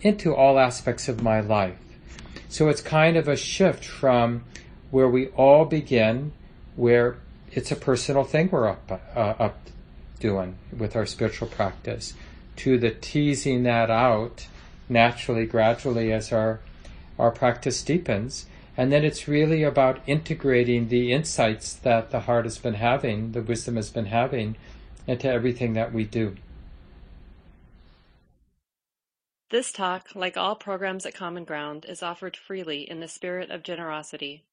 into 0.00 0.34
all 0.34 0.58
aspects 0.58 1.10
of 1.10 1.22
my 1.22 1.38
life. 1.38 1.76
So 2.48 2.70
it's 2.70 2.80
kind 2.80 3.18
of 3.18 3.28
a 3.28 3.36
shift 3.36 3.84
from 3.84 4.44
where 4.90 5.10
we 5.10 5.26
all 5.28 5.66
begin, 5.66 6.32
where 6.74 7.18
it's 7.52 7.70
a 7.70 7.76
personal 7.76 8.24
thing 8.24 8.48
we're 8.50 8.66
up, 8.66 8.90
uh, 9.14 9.18
up 9.18 9.58
doing 10.20 10.56
with 10.74 10.96
our 10.96 11.04
spiritual 11.04 11.48
practice, 11.48 12.14
to 12.56 12.78
the 12.78 12.92
teasing 12.92 13.64
that 13.64 13.90
out 13.90 14.46
naturally, 14.88 15.44
gradually 15.44 16.14
as 16.14 16.32
our 16.32 16.60
our 17.18 17.30
practice 17.30 17.82
deepens, 17.82 18.46
and 18.78 18.90
then 18.92 19.04
it's 19.04 19.26
really 19.26 19.64
about 19.64 19.98
integrating 20.06 20.86
the 20.86 21.12
insights 21.12 21.72
that 21.74 22.12
the 22.12 22.20
heart 22.20 22.44
has 22.44 22.58
been 22.58 22.74
having, 22.74 23.32
the 23.32 23.42
wisdom 23.42 23.74
has 23.74 23.90
been 23.90 24.06
having, 24.06 24.54
into 25.04 25.28
everything 25.28 25.72
that 25.72 25.92
we 25.92 26.04
do. 26.04 26.36
This 29.50 29.72
talk, 29.72 30.14
like 30.14 30.36
all 30.36 30.54
programs 30.54 31.04
at 31.04 31.14
Common 31.14 31.42
Ground, 31.42 31.86
is 31.88 32.04
offered 32.04 32.36
freely 32.36 32.88
in 32.88 33.00
the 33.00 33.08
spirit 33.08 33.50
of 33.50 33.64
generosity. 33.64 34.44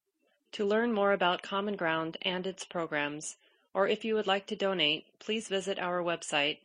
To 0.54 0.66
learn 0.66 0.91
more 0.91 1.14
about 1.14 1.43
Common 1.43 1.76
Ground 1.76 2.18
and 2.24 2.47
its 2.47 2.66
programs, 2.66 3.36
or 3.76 3.88
if 3.88 4.04
you 4.04 4.16
would 4.16 4.26
like 4.26 4.47
to 4.47 4.56
donate, 4.56 5.06
please 5.20 5.50
visit 5.50 5.78
our 5.78 6.02
website 6.02 6.58